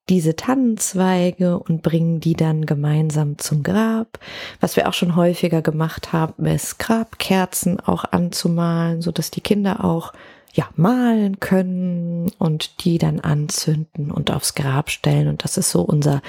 diese 0.09 0.35
Tannenzweige 0.35 1.57
und 1.57 1.83
bringen 1.83 2.19
die 2.19 2.33
dann 2.33 2.65
gemeinsam 2.65 3.37
zum 3.37 3.63
Grab. 3.63 4.19
Was 4.59 4.75
wir 4.75 4.89
auch 4.89 4.93
schon 4.93 5.15
häufiger 5.15 5.61
gemacht 5.61 6.11
haben, 6.11 6.45
ist 6.47 6.79
Grabkerzen 6.79 7.79
auch 7.79 8.03
anzumalen, 8.03 9.01
so 9.01 9.13
dass 9.13 9.31
die 9.31 9.39
Kinder 9.39 9.85
auch 9.85 10.11
ja, 10.53 10.67
malen 10.75 11.39
können 11.39 12.31
und 12.37 12.83
die 12.83 12.97
dann 12.97 13.19
anzünden 13.19 14.11
und 14.11 14.31
aufs 14.31 14.55
Grab 14.55 14.89
stellen. 14.89 15.27
Und 15.27 15.43
das 15.43 15.57
ist 15.57 15.71
so 15.71 15.81
unser 15.81 16.21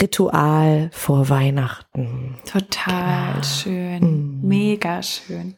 Ritual 0.00 0.90
vor 0.92 1.28
Weihnachten. 1.28 2.36
Total 2.50 3.32
genau. 3.32 3.42
schön. 3.42 4.40
Mm. 4.40 4.48
Mega 4.48 5.02
schön. 5.02 5.54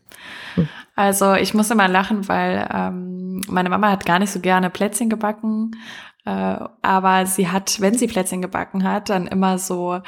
Mm. 0.57 0.63
Also 0.97 1.35
ich 1.35 1.55
muss 1.55 1.71
immer 1.71 1.89
lachen, 1.89 2.29
weil 2.29 2.69
ähm, 2.73 3.41
meine 3.49 3.69
Mama 3.69 3.91
hat 3.91 4.07
gar 4.07 4.21
nicht 4.21 4.31
so 4.31 4.41
gerne 4.41 4.71
Plätzchen 4.71 5.11
gebacken. 5.11 5.73
Äh, 6.25 6.57
aber 6.83 7.27
sie 7.27 7.49
hat, 7.49 7.81
wenn 7.81 7.99
sie 7.99 8.07
Plätzchen 8.07 8.43
gebacken 8.43 8.85
hat, 8.85 9.11
dann 9.11 9.27
immer 9.27 9.59
so 9.59 10.01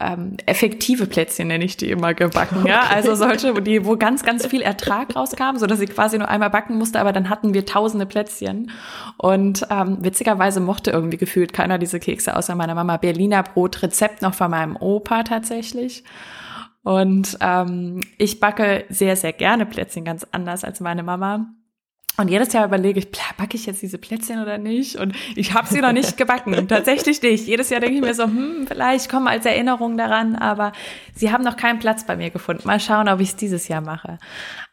ähm, 0.00 0.36
effektive 0.46 1.06
Plätzchen 1.06 1.48
nenne 1.48 1.64
ich 1.64 1.76
die 1.76 1.90
immer 1.90 2.14
gebacken, 2.14 2.66
ja. 2.66 2.82
Also 2.90 3.14
solche, 3.14 3.52
die, 3.60 3.84
wo 3.84 3.96
ganz, 3.96 4.22
ganz 4.22 4.46
viel 4.46 4.62
Ertrag 4.62 5.14
rauskam, 5.14 5.56
so 5.56 5.66
dass 5.66 5.78
sie 5.78 5.86
quasi 5.86 6.18
nur 6.18 6.28
einmal 6.28 6.50
backen 6.50 6.78
musste, 6.78 6.98
aber 6.98 7.12
dann 7.12 7.28
hatten 7.28 7.54
wir 7.54 7.66
tausende 7.66 8.06
Plätzchen. 8.06 8.70
Und 9.18 9.66
ähm, 9.70 9.98
witzigerweise 10.00 10.60
mochte 10.60 10.90
irgendwie 10.90 11.18
gefühlt 11.18 11.52
keiner 11.52 11.78
diese 11.78 12.00
Kekse 12.00 12.36
außer 12.36 12.54
meiner 12.54 12.74
Mama. 12.74 12.96
Berliner 12.96 13.42
Brot, 13.42 13.82
Rezept 13.82 14.22
noch 14.22 14.34
von 14.34 14.50
meinem 14.50 14.76
Opa 14.76 15.22
tatsächlich. 15.22 16.04
Und 16.82 17.36
ähm, 17.40 18.00
ich 18.16 18.40
backe 18.40 18.84
sehr, 18.88 19.16
sehr 19.16 19.34
gerne 19.34 19.66
Plätzchen, 19.66 20.04
ganz 20.04 20.26
anders 20.32 20.64
als 20.64 20.80
meine 20.80 21.02
Mama. 21.02 21.52
Und 22.20 22.28
jedes 22.28 22.52
Jahr 22.52 22.66
überlege 22.66 22.98
ich, 22.98 23.10
backe 23.38 23.56
ich 23.56 23.64
jetzt 23.64 23.80
diese 23.80 23.96
Plätzchen 23.96 24.42
oder 24.42 24.58
nicht? 24.58 24.96
Und 24.96 25.14
ich 25.36 25.54
habe 25.54 25.66
sie 25.66 25.80
noch 25.80 25.92
nicht 25.92 26.18
gebacken, 26.18 26.68
tatsächlich 26.68 27.22
nicht. 27.22 27.46
Jedes 27.46 27.70
Jahr 27.70 27.80
denke 27.80 27.96
ich 27.96 28.02
mir 28.02 28.12
so, 28.12 28.24
hm, 28.24 28.66
vielleicht 28.68 29.08
kommen 29.08 29.26
als 29.26 29.46
Erinnerung 29.46 29.96
daran, 29.96 30.36
aber 30.36 30.72
sie 31.14 31.32
haben 31.32 31.42
noch 31.42 31.56
keinen 31.56 31.78
Platz 31.78 32.04
bei 32.04 32.16
mir 32.16 32.28
gefunden. 32.28 32.66
Mal 32.66 32.78
schauen, 32.78 33.08
ob 33.08 33.20
ich 33.20 33.30
es 33.30 33.36
dieses 33.36 33.68
Jahr 33.68 33.80
mache. 33.80 34.18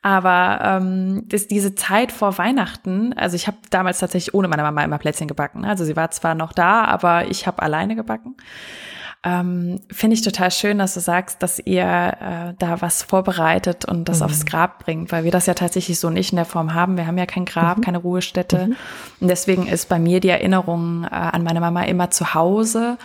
Aber 0.01 0.59
ähm, 0.61 1.23
das, 1.27 1.47
diese 1.47 1.73
Zeit 1.73 2.11
vor 2.11 2.37
Weihnachten, 2.37 3.13
also 3.13 3.37
ich 3.37 3.47
habe 3.47 3.57
damals 3.69 3.99
tatsächlich 3.99 4.33
ohne 4.33 4.49
meine 4.49 4.63
Mama 4.63 4.83
immer 4.83 4.97
Plätzchen 4.97 5.29
gebacken. 5.29 5.63
Also 5.63 5.85
sie 5.85 5.95
war 5.95 6.11
zwar 6.11 6.35
noch 6.35 6.51
da, 6.51 6.83
aber 6.83 7.29
ich 7.29 7.47
habe 7.47 7.61
alleine 7.61 7.95
gebacken. 7.95 8.35
Ähm, 9.23 9.81
Finde 9.91 10.13
ich 10.13 10.21
total 10.21 10.51
schön, 10.51 10.77
dass 10.77 10.93
du 10.93 10.99
sagst, 10.99 11.41
dass 11.41 11.59
ihr 11.59 11.83
äh, 11.83 12.53
da 12.59 12.81
was 12.81 13.03
vorbereitet 13.03 13.85
und 13.85 14.07
das 14.07 14.19
mhm. 14.19 14.25
aufs 14.25 14.45
Grab 14.45 14.83
bringt, 14.85 15.11
weil 15.11 15.23
wir 15.23 15.31
das 15.31 15.47
ja 15.47 15.53
tatsächlich 15.53 15.99
so 15.99 16.09
nicht 16.09 16.31
in 16.31 16.35
der 16.35 16.45
Form 16.45 16.73
haben. 16.73 16.97
Wir 16.97 17.07
haben 17.07 17.17
ja 17.17 17.25
kein 17.25 17.45
Grab, 17.45 17.77
mhm. 17.77 17.81
keine 17.81 17.97
Ruhestätte. 17.97 18.67
Mhm. 18.67 18.75
Und 19.19 19.27
deswegen 19.27 19.67
ist 19.67 19.89
bei 19.89 19.99
mir 19.99 20.19
die 20.19 20.29
Erinnerung 20.29 21.03
äh, 21.05 21.07
an 21.09 21.43
meine 21.43 21.59
Mama 21.59 21.83
immer 21.83 22.11
zu 22.11 22.35
Hause. 22.35 22.97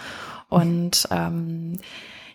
Und 0.48 1.08
ähm, 1.10 1.78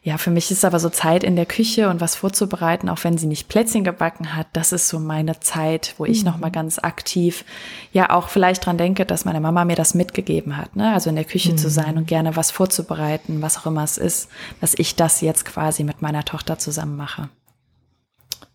ja, 0.08 0.18
für 0.18 0.32
mich 0.32 0.52
ist 0.52 0.64
aber 0.64 0.80
so 0.80 0.88
Zeit 0.88 1.26
in 1.26 1.36
der 1.36 1.46
Küche 1.46 1.90
und 1.90 2.00
was 2.00 2.16
vorzubereiten, 2.16 2.88
auch 2.88 3.04
wenn 3.04 3.18
sie 3.18 3.28
nicht 3.28 3.50
Plätzchen 3.50 3.84
gebacken 3.84 4.38
hat, 4.38 4.48
das 4.54 4.72
ist 4.72 4.88
so 4.88 5.00
meine 5.00 5.42
Zeit, 5.42 5.96
wo 5.98 6.06
ich 6.06 6.20
mhm. 6.20 6.30
noch 6.30 6.38
mal 6.38 6.50
ganz 6.50 6.80
aktiv 6.80 7.44
ja 7.92 8.10
auch 8.12 8.30
vielleicht 8.30 8.66
dran 8.66 8.78
denke, 8.78 9.06
dass 9.06 9.26
meine 9.26 9.42
Mama 9.42 9.66
mir 9.66 9.76
das 9.76 9.96
mitgegeben 9.96 10.56
hat, 10.56 10.78
ne? 10.78 10.94
Also 10.94 11.10
in 11.10 11.18
der 11.18 11.26
Küche 11.26 11.52
mhm. 11.52 11.58
zu 11.58 11.70
sein 11.70 11.98
und 11.98 12.08
gerne 12.08 12.38
was 12.38 12.52
vorzubereiten, 12.52 13.42
was 13.42 13.58
auch 13.58 13.66
immer 13.66 13.84
es 13.84 13.98
ist, 13.98 14.30
dass 14.62 14.76
ich 14.78 14.96
das 14.96 15.20
jetzt 15.20 15.44
quasi 15.44 15.84
mit 15.84 16.02
meiner 16.02 16.24
Tochter 16.24 16.58
zusammen 16.58 16.96
mache. 16.96 17.28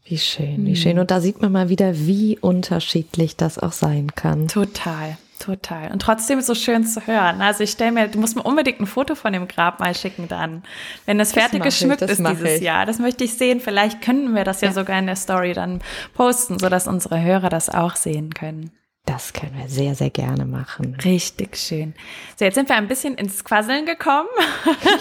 Wie 0.06 0.16
schön, 0.16 0.64
wie 0.64 0.74
schön. 0.74 0.94
Mhm. 0.94 1.00
Und 1.00 1.10
da 1.10 1.20
sieht 1.20 1.42
man 1.42 1.52
mal 1.52 1.68
wieder, 1.68 1.98
wie 1.98 2.38
unterschiedlich 2.38 3.36
das 3.36 3.58
auch 3.58 3.72
sein 3.72 4.14
kann. 4.14 4.48
Total. 4.48 5.18
Total. 5.42 5.90
Und 5.90 6.00
trotzdem 6.00 6.40
so 6.40 6.54
schön 6.54 6.84
zu 6.84 7.04
hören. 7.04 7.42
Also 7.42 7.64
ich 7.64 7.72
stelle 7.72 7.90
mir, 7.90 8.06
du 8.06 8.20
musst 8.20 8.36
mir 8.36 8.44
unbedingt 8.44 8.78
ein 8.78 8.86
Foto 8.86 9.16
von 9.16 9.32
dem 9.32 9.48
Grab 9.48 9.80
mal 9.80 9.92
schicken 9.92 10.28
dann, 10.28 10.62
wenn 11.04 11.18
es 11.18 11.32
fertig 11.32 11.64
geschmückt 11.64 12.00
ist 12.02 12.24
dieses 12.24 12.58
ich. 12.58 12.62
Jahr. 12.62 12.86
Das 12.86 13.00
möchte 13.00 13.24
ich 13.24 13.34
sehen. 13.34 13.58
Vielleicht 13.58 14.02
könnten 14.02 14.36
wir 14.36 14.44
das 14.44 14.60
ja, 14.60 14.68
ja 14.68 14.74
sogar 14.74 14.96
in 15.00 15.06
der 15.06 15.16
Story 15.16 15.52
dann 15.52 15.80
posten, 16.14 16.60
sodass 16.60 16.86
unsere 16.86 17.20
Hörer 17.20 17.48
das 17.48 17.68
auch 17.68 17.96
sehen 17.96 18.32
können. 18.34 18.70
Das 19.04 19.32
können 19.32 19.58
wir 19.58 19.68
sehr, 19.68 19.96
sehr 19.96 20.10
gerne 20.10 20.44
machen. 20.44 20.96
Richtig 21.04 21.56
schön. 21.56 21.92
So, 22.36 22.44
jetzt 22.44 22.54
sind 22.54 22.68
wir 22.68 22.76
ein 22.76 22.86
bisschen 22.86 23.14
ins 23.14 23.44
Quasseln 23.44 23.84
gekommen. 23.84 24.28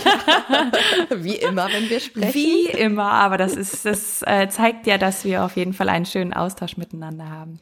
Wie 1.18 1.36
immer, 1.36 1.68
wenn 1.72 1.88
wir 1.88 2.00
sprechen. 2.00 2.34
Wie 2.34 2.66
immer, 2.66 3.12
aber 3.12 3.38
das 3.38 3.56
ist, 3.56 3.86
das 3.86 4.24
äh, 4.24 4.50
zeigt 4.50 4.88
ja, 4.88 4.98
dass 4.98 5.24
wir 5.24 5.44
auf 5.46 5.56
jeden 5.56 5.74
Fall 5.74 5.88
einen 5.88 6.08
schönen 6.08 6.34
Austausch 6.34 6.78
miteinander 6.78 7.30
haben. 7.30 7.60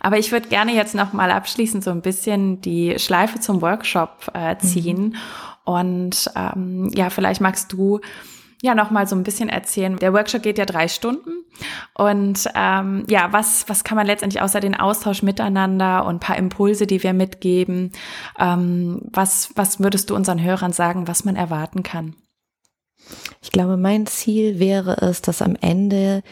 Aber 0.00 0.18
ich 0.18 0.32
würde 0.32 0.48
gerne 0.48 0.74
jetzt 0.74 0.96
nochmal 0.96 1.30
abschließend 1.30 1.84
so 1.84 1.92
ein 1.92 2.02
bisschen 2.02 2.60
die 2.60 2.98
Schleife 2.98 3.38
zum 3.38 3.62
Workshop 3.62 4.32
äh, 4.34 4.56
ziehen. 4.58 5.10
Mhm. 5.10 5.16
Und 5.62 6.30
ähm, 6.34 6.90
ja, 6.94 7.10
vielleicht 7.10 7.40
magst 7.40 7.72
du 7.72 8.00
ja 8.62 8.74
noch 8.74 8.90
mal 8.90 9.06
so 9.06 9.14
ein 9.16 9.22
bisschen 9.22 9.48
erzählen. 9.48 9.96
Der 9.96 10.12
Workshop 10.12 10.42
geht 10.42 10.58
ja 10.58 10.64
drei 10.64 10.88
Stunden 10.88 11.44
und 11.94 12.48
ähm, 12.54 13.04
ja, 13.08 13.32
was 13.32 13.68
was 13.68 13.84
kann 13.84 13.96
man 13.96 14.06
letztendlich 14.06 14.42
außer 14.42 14.60
den 14.60 14.74
Austausch 14.74 15.22
miteinander 15.22 16.06
und 16.06 16.20
paar 16.20 16.36
Impulse, 16.36 16.86
die 16.86 17.02
wir 17.02 17.12
mitgeben, 17.12 17.92
ähm, 18.38 19.02
was 19.12 19.50
was 19.54 19.80
würdest 19.80 20.10
du 20.10 20.16
unseren 20.16 20.42
Hörern 20.42 20.72
sagen, 20.72 21.08
was 21.08 21.24
man 21.24 21.36
erwarten 21.36 21.82
kann? 21.82 22.14
Ich 23.42 23.52
glaube, 23.52 23.76
mein 23.76 24.06
Ziel 24.06 24.58
wäre 24.58 24.96
es, 25.02 25.22
dass 25.22 25.42
am 25.42 25.56
Ende 25.60 26.22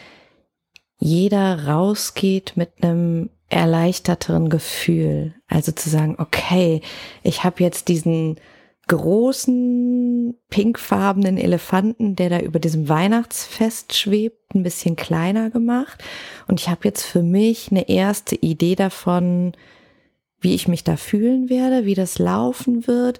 jeder 0.97 1.67
rausgeht 1.67 2.53
mit 2.55 2.71
einem 2.81 3.29
erleichterteren 3.49 4.49
Gefühl. 4.49 5.35
Also 5.47 5.71
zu 5.71 5.89
sagen, 5.89 6.15
okay, 6.17 6.81
ich 7.23 7.43
habe 7.43 7.63
jetzt 7.63 7.87
diesen 7.87 8.39
großen 8.87 10.35
pinkfarbenen 10.49 11.37
Elefanten, 11.37 12.15
der 12.15 12.29
da 12.29 12.39
über 12.39 12.59
diesem 12.59 12.87
Weihnachtsfest 12.87 13.95
schwebt, 13.95 14.53
ein 14.53 14.63
bisschen 14.63 14.95
kleiner 14.95 15.49
gemacht. 15.49 16.03
Und 16.47 16.59
ich 16.59 16.69
habe 16.69 16.81
jetzt 16.83 17.03
für 17.03 17.23
mich 17.23 17.71
eine 17.71 17.89
erste 17.89 18.35
Idee 18.35 18.75
davon, 18.75 19.53
wie 20.39 20.53
ich 20.53 20.67
mich 20.67 20.83
da 20.83 20.95
fühlen 20.97 21.49
werde, 21.49 21.85
wie 21.85 21.95
das 21.95 22.19
laufen 22.19 22.87
wird. 22.87 23.19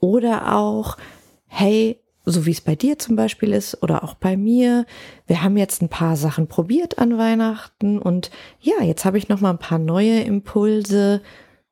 Oder 0.00 0.54
auch, 0.54 0.96
hey, 1.46 1.98
so 2.26 2.44
wie 2.44 2.50
es 2.50 2.60
bei 2.60 2.74
dir 2.74 2.98
zum 2.98 3.16
Beispiel 3.16 3.52
ist 3.52 3.82
oder 3.82 4.02
auch 4.04 4.14
bei 4.14 4.36
mir. 4.36 4.84
Wir 5.26 5.42
haben 5.42 5.56
jetzt 5.56 5.80
ein 5.80 5.88
paar 5.88 6.16
Sachen 6.16 6.48
probiert 6.48 6.98
an 6.98 7.16
Weihnachten 7.16 7.98
und 7.98 8.30
ja, 8.60 8.82
jetzt 8.82 9.04
habe 9.04 9.16
ich 9.16 9.28
noch 9.28 9.40
mal 9.40 9.50
ein 9.50 9.58
paar 9.58 9.78
neue 9.78 10.20
Impulse, 10.22 11.22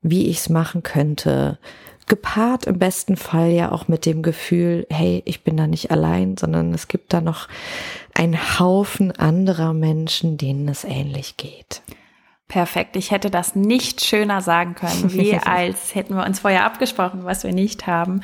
wie 0.01 0.29
ich 0.29 0.39
es 0.39 0.49
machen 0.49 0.85
könnte 0.85 1.59
gepaart 2.07 2.67
im 2.67 2.79
besten 2.79 3.17
Fall 3.17 3.51
ja 3.51 3.73
auch 3.73 3.89
mit 3.89 4.07
dem 4.07 4.23
Gefühl, 4.23 4.87
hey, 4.91 5.23
ich 5.25 5.45
bin 5.45 5.57
da 5.57 5.67
nicht 5.67 5.91
allein, 5.91 6.37
sondern 6.37 6.75
es 6.75 6.89
gibt 6.89 7.13
da 7.13 7.21
noch 7.21 7.49
einen 8.15 8.59
Haufen 8.59 9.13
anderer 9.13 9.73
Menschen, 9.73 10.37
denen 10.37 10.69
es 10.69 10.85
ähnlich 10.85 11.37
geht. 11.37 11.83
Perfekt. 12.47 12.95
Ich 12.95 13.11
hätte 13.11 13.31
das 13.31 13.57
nicht 13.57 14.05
schöner 14.05 14.43
sagen 14.43 14.75
können, 14.75 15.13
wie 15.13 15.35
als 15.35 15.95
hätten 15.95 16.15
wir 16.15 16.25
uns 16.25 16.41
vorher 16.41 16.65
abgesprochen, 16.65 17.25
was 17.25 17.43
wir 17.43 17.53
nicht 17.53 17.87
haben. 17.87 18.21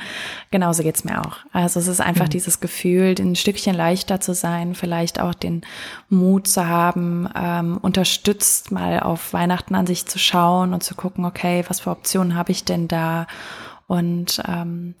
Genauso 0.51 0.83
geht's 0.83 1.03
mir 1.03 1.21
auch. 1.21 1.37
Also 1.51 1.79
es 1.79 1.87
ist 1.87 2.01
einfach 2.01 2.27
mhm. 2.27 2.31
dieses 2.31 2.59
Gefühl, 2.59 3.15
ein 3.19 3.35
Stückchen 3.35 3.75
leichter 3.75 4.21
zu 4.21 4.33
sein, 4.35 4.75
vielleicht 4.75 5.19
auch 5.19 5.33
den 5.33 5.63
Mut 6.07 6.47
zu 6.47 6.67
haben, 6.67 7.27
ähm, 7.35 7.77
unterstützt 7.81 8.71
mal 8.71 8.99
auf 8.99 9.33
Weihnachten 9.33 9.73
an 9.73 9.87
sich 9.87 10.05
zu 10.05 10.19
schauen 10.19 10.73
und 10.73 10.83
zu 10.83 10.93
gucken, 10.93 11.25
okay, 11.25 11.65
was 11.67 11.81
für 11.81 11.89
Optionen 11.89 12.35
habe 12.35 12.51
ich 12.51 12.63
denn 12.63 12.87
da? 12.87 13.25
Und 13.91 14.41
ähm, 14.47 14.95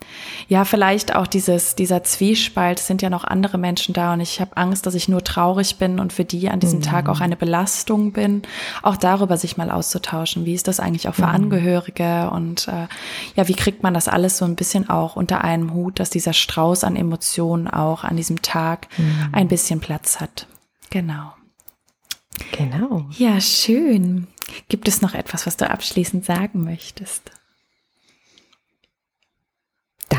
ja, 0.49 0.65
vielleicht 0.65 1.15
auch 1.15 1.25
dieses, 1.25 1.75
dieser 1.75 2.03
Zwiespalt, 2.03 2.81
es 2.81 2.87
sind 2.87 3.01
ja 3.01 3.09
noch 3.09 3.23
andere 3.23 3.57
Menschen 3.57 3.93
da 3.93 4.11
und 4.11 4.19
ich 4.19 4.41
habe 4.41 4.57
Angst, 4.57 4.85
dass 4.85 4.95
ich 4.95 5.07
nur 5.07 5.23
traurig 5.23 5.77
bin 5.77 5.97
und 5.97 6.11
für 6.11 6.25
die 6.25 6.49
an 6.49 6.59
diesem 6.59 6.79
mhm. 6.79 6.83
Tag 6.83 7.07
auch 7.07 7.21
eine 7.21 7.37
Belastung 7.37 8.11
bin, 8.11 8.41
auch 8.81 8.97
darüber 8.97 9.37
sich 9.37 9.55
mal 9.55 9.71
auszutauschen. 9.71 10.45
Wie 10.45 10.53
ist 10.53 10.67
das 10.67 10.81
eigentlich 10.81 11.07
auch 11.07 11.15
für 11.15 11.27
mhm. 11.27 11.35
Angehörige 11.35 12.31
und 12.31 12.67
äh, 12.67 12.89
ja, 13.37 13.47
wie 13.47 13.53
kriegt 13.53 13.81
man 13.81 13.93
das 13.93 14.09
alles 14.09 14.37
so 14.37 14.43
ein 14.43 14.57
bisschen 14.57 14.89
auch 14.89 15.15
unter 15.15 15.41
einem 15.41 15.73
Hut, 15.73 15.97
dass 15.97 16.09
dieser 16.09 16.33
Strauß 16.33 16.83
an 16.83 16.97
Emotionen 16.97 17.69
auch 17.69 18.03
an 18.03 18.17
diesem 18.17 18.41
Tag 18.41 18.89
mhm. 18.97 19.29
ein 19.31 19.47
bisschen 19.47 19.79
Platz 19.79 20.19
hat. 20.19 20.47
Genau. 20.89 21.31
Genau. 22.57 23.05
Ja, 23.17 23.39
schön. 23.39 24.27
Gibt 24.67 24.89
es 24.89 25.01
noch 25.01 25.13
etwas, 25.13 25.47
was 25.47 25.55
du 25.55 25.69
abschließend 25.69 26.25
sagen 26.25 26.65
möchtest? 26.65 27.31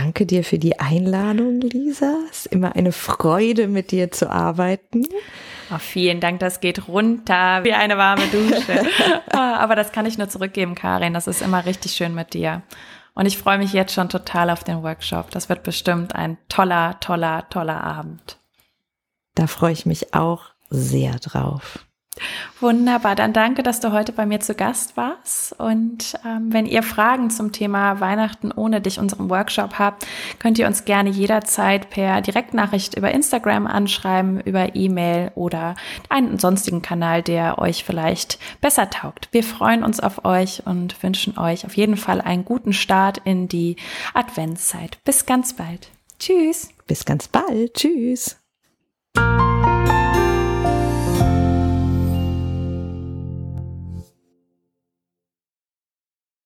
Danke 0.02 0.26
dir 0.26 0.42
für 0.42 0.58
die 0.58 0.80
Einladung, 0.80 1.60
Lisa. 1.60 2.16
Es 2.28 2.46
ist 2.46 2.46
immer 2.46 2.74
eine 2.74 2.90
Freude, 2.90 3.68
mit 3.68 3.92
dir 3.92 4.10
zu 4.10 4.28
arbeiten. 4.28 5.06
Oh, 5.72 5.78
vielen 5.78 6.18
Dank, 6.18 6.40
das 6.40 6.58
geht 6.58 6.88
runter 6.88 7.62
wie 7.62 7.72
eine 7.72 7.96
warme 7.96 8.26
Dusche. 8.26 8.82
Ah, 9.30 9.58
aber 9.58 9.76
das 9.76 9.92
kann 9.92 10.04
ich 10.04 10.18
nur 10.18 10.28
zurückgeben, 10.28 10.74
Karin. 10.74 11.14
Das 11.14 11.28
ist 11.28 11.40
immer 11.40 11.64
richtig 11.64 11.92
schön 11.92 12.14
mit 12.16 12.34
dir. 12.34 12.62
Und 13.14 13.26
ich 13.26 13.38
freue 13.38 13.58
mich 13.58 13.72
jetzt 13.72 13.94
schon 13.94 14.08
total 14.08 14.50
auf 14.50 14.64
den 14.64 14.82
Workshop. 14.82 15.30
Das 15.30 15.48
wird 15.48 15.62
bestimmt 15.62 16.16
ein 16.16 16.36
toller, 16.48 16.98
toller, 16.98 17.48
toller 17.48 17.82
Abend. 17.82 18.38
Da 19.36 19.46
freue 19.46 19.72
ich 19.72 19.86
mich 19.86 20.14
auch 20.14 20.46
sehr 20.68 21.12
drauf. 21.20 21.78
Wunderbar, 22.60 23.16
dann 23.16 23.32
danke, 23.32 23.62
dass 23.62 23.80
du 23.80 23.90
heute 23.90 24.12
bei 24.12 24.26
mir 24.26 24.40
zu 24.40 24.54
Gast 24.54 24.96
warst. 24.96 25.58
Und 25.58 26.14
ähm, 26.24 26.52
wenn 26.52 26.66
ihr 26.66 26.82
Fragen 26.82 27.30
zum 27.30 27.50
Thema 27.50 28.00
Weihnachten 28.00 28.52
ohne 28.52 28.80
dich, 28.80 28.98
unserem 28.98 29.30
Workshop 29.30 29.78
habt, 29.78 30.06
könnt 30.38 30.58
ihr 30.58 30.66
uns 30.66 30.84
gerne 30.84 31.10
jederzeit 31.10 31.90
per 31.90 32.20
Direktnachricht 32.20 32.94
über 32.96 33.10
Instagram 33.10 33.66
anschreiben, 33.66 34.40
über 34.40 34.76
E-Mail 34.76 35.32
oder 35.34 35.74
einen 36.08 36.38
sonstigen 36.38 36.82
Kanal, 36.82 37.22
der 37.22 37.58
euch 37.58 37.84
vielleicht 37.84 38.38
besser 38.60 38.90
taugt. 38.90 39.28
Wir 39.32 39.42
freuen 39.42 39.82
uns 39.82 39.98
auf 39.98 40.24
euch 40.24 40.64
und 40.66 41.02
wünschen 41.02 41.38
euch 41.38 41.64
auf 41.64 41.76
jeden 41.76 41.96
Fall 41.96 42.20
einen 42.20 42.44
guten 42.44 42.72
Start 42.72 43.18
in 43.24 43.48
die 43.48 43.76
Adventszeit. 44.14 44.98
Bis 45.04 45.26
ganz 45.26 45.54
bald. 45.54 45.90
Tschüss. 46.18 46.68
Bis 46.86 47.04
ganz 47.04 47.26
bald. 47.26 47.74
Tschüss. 47.74 48.36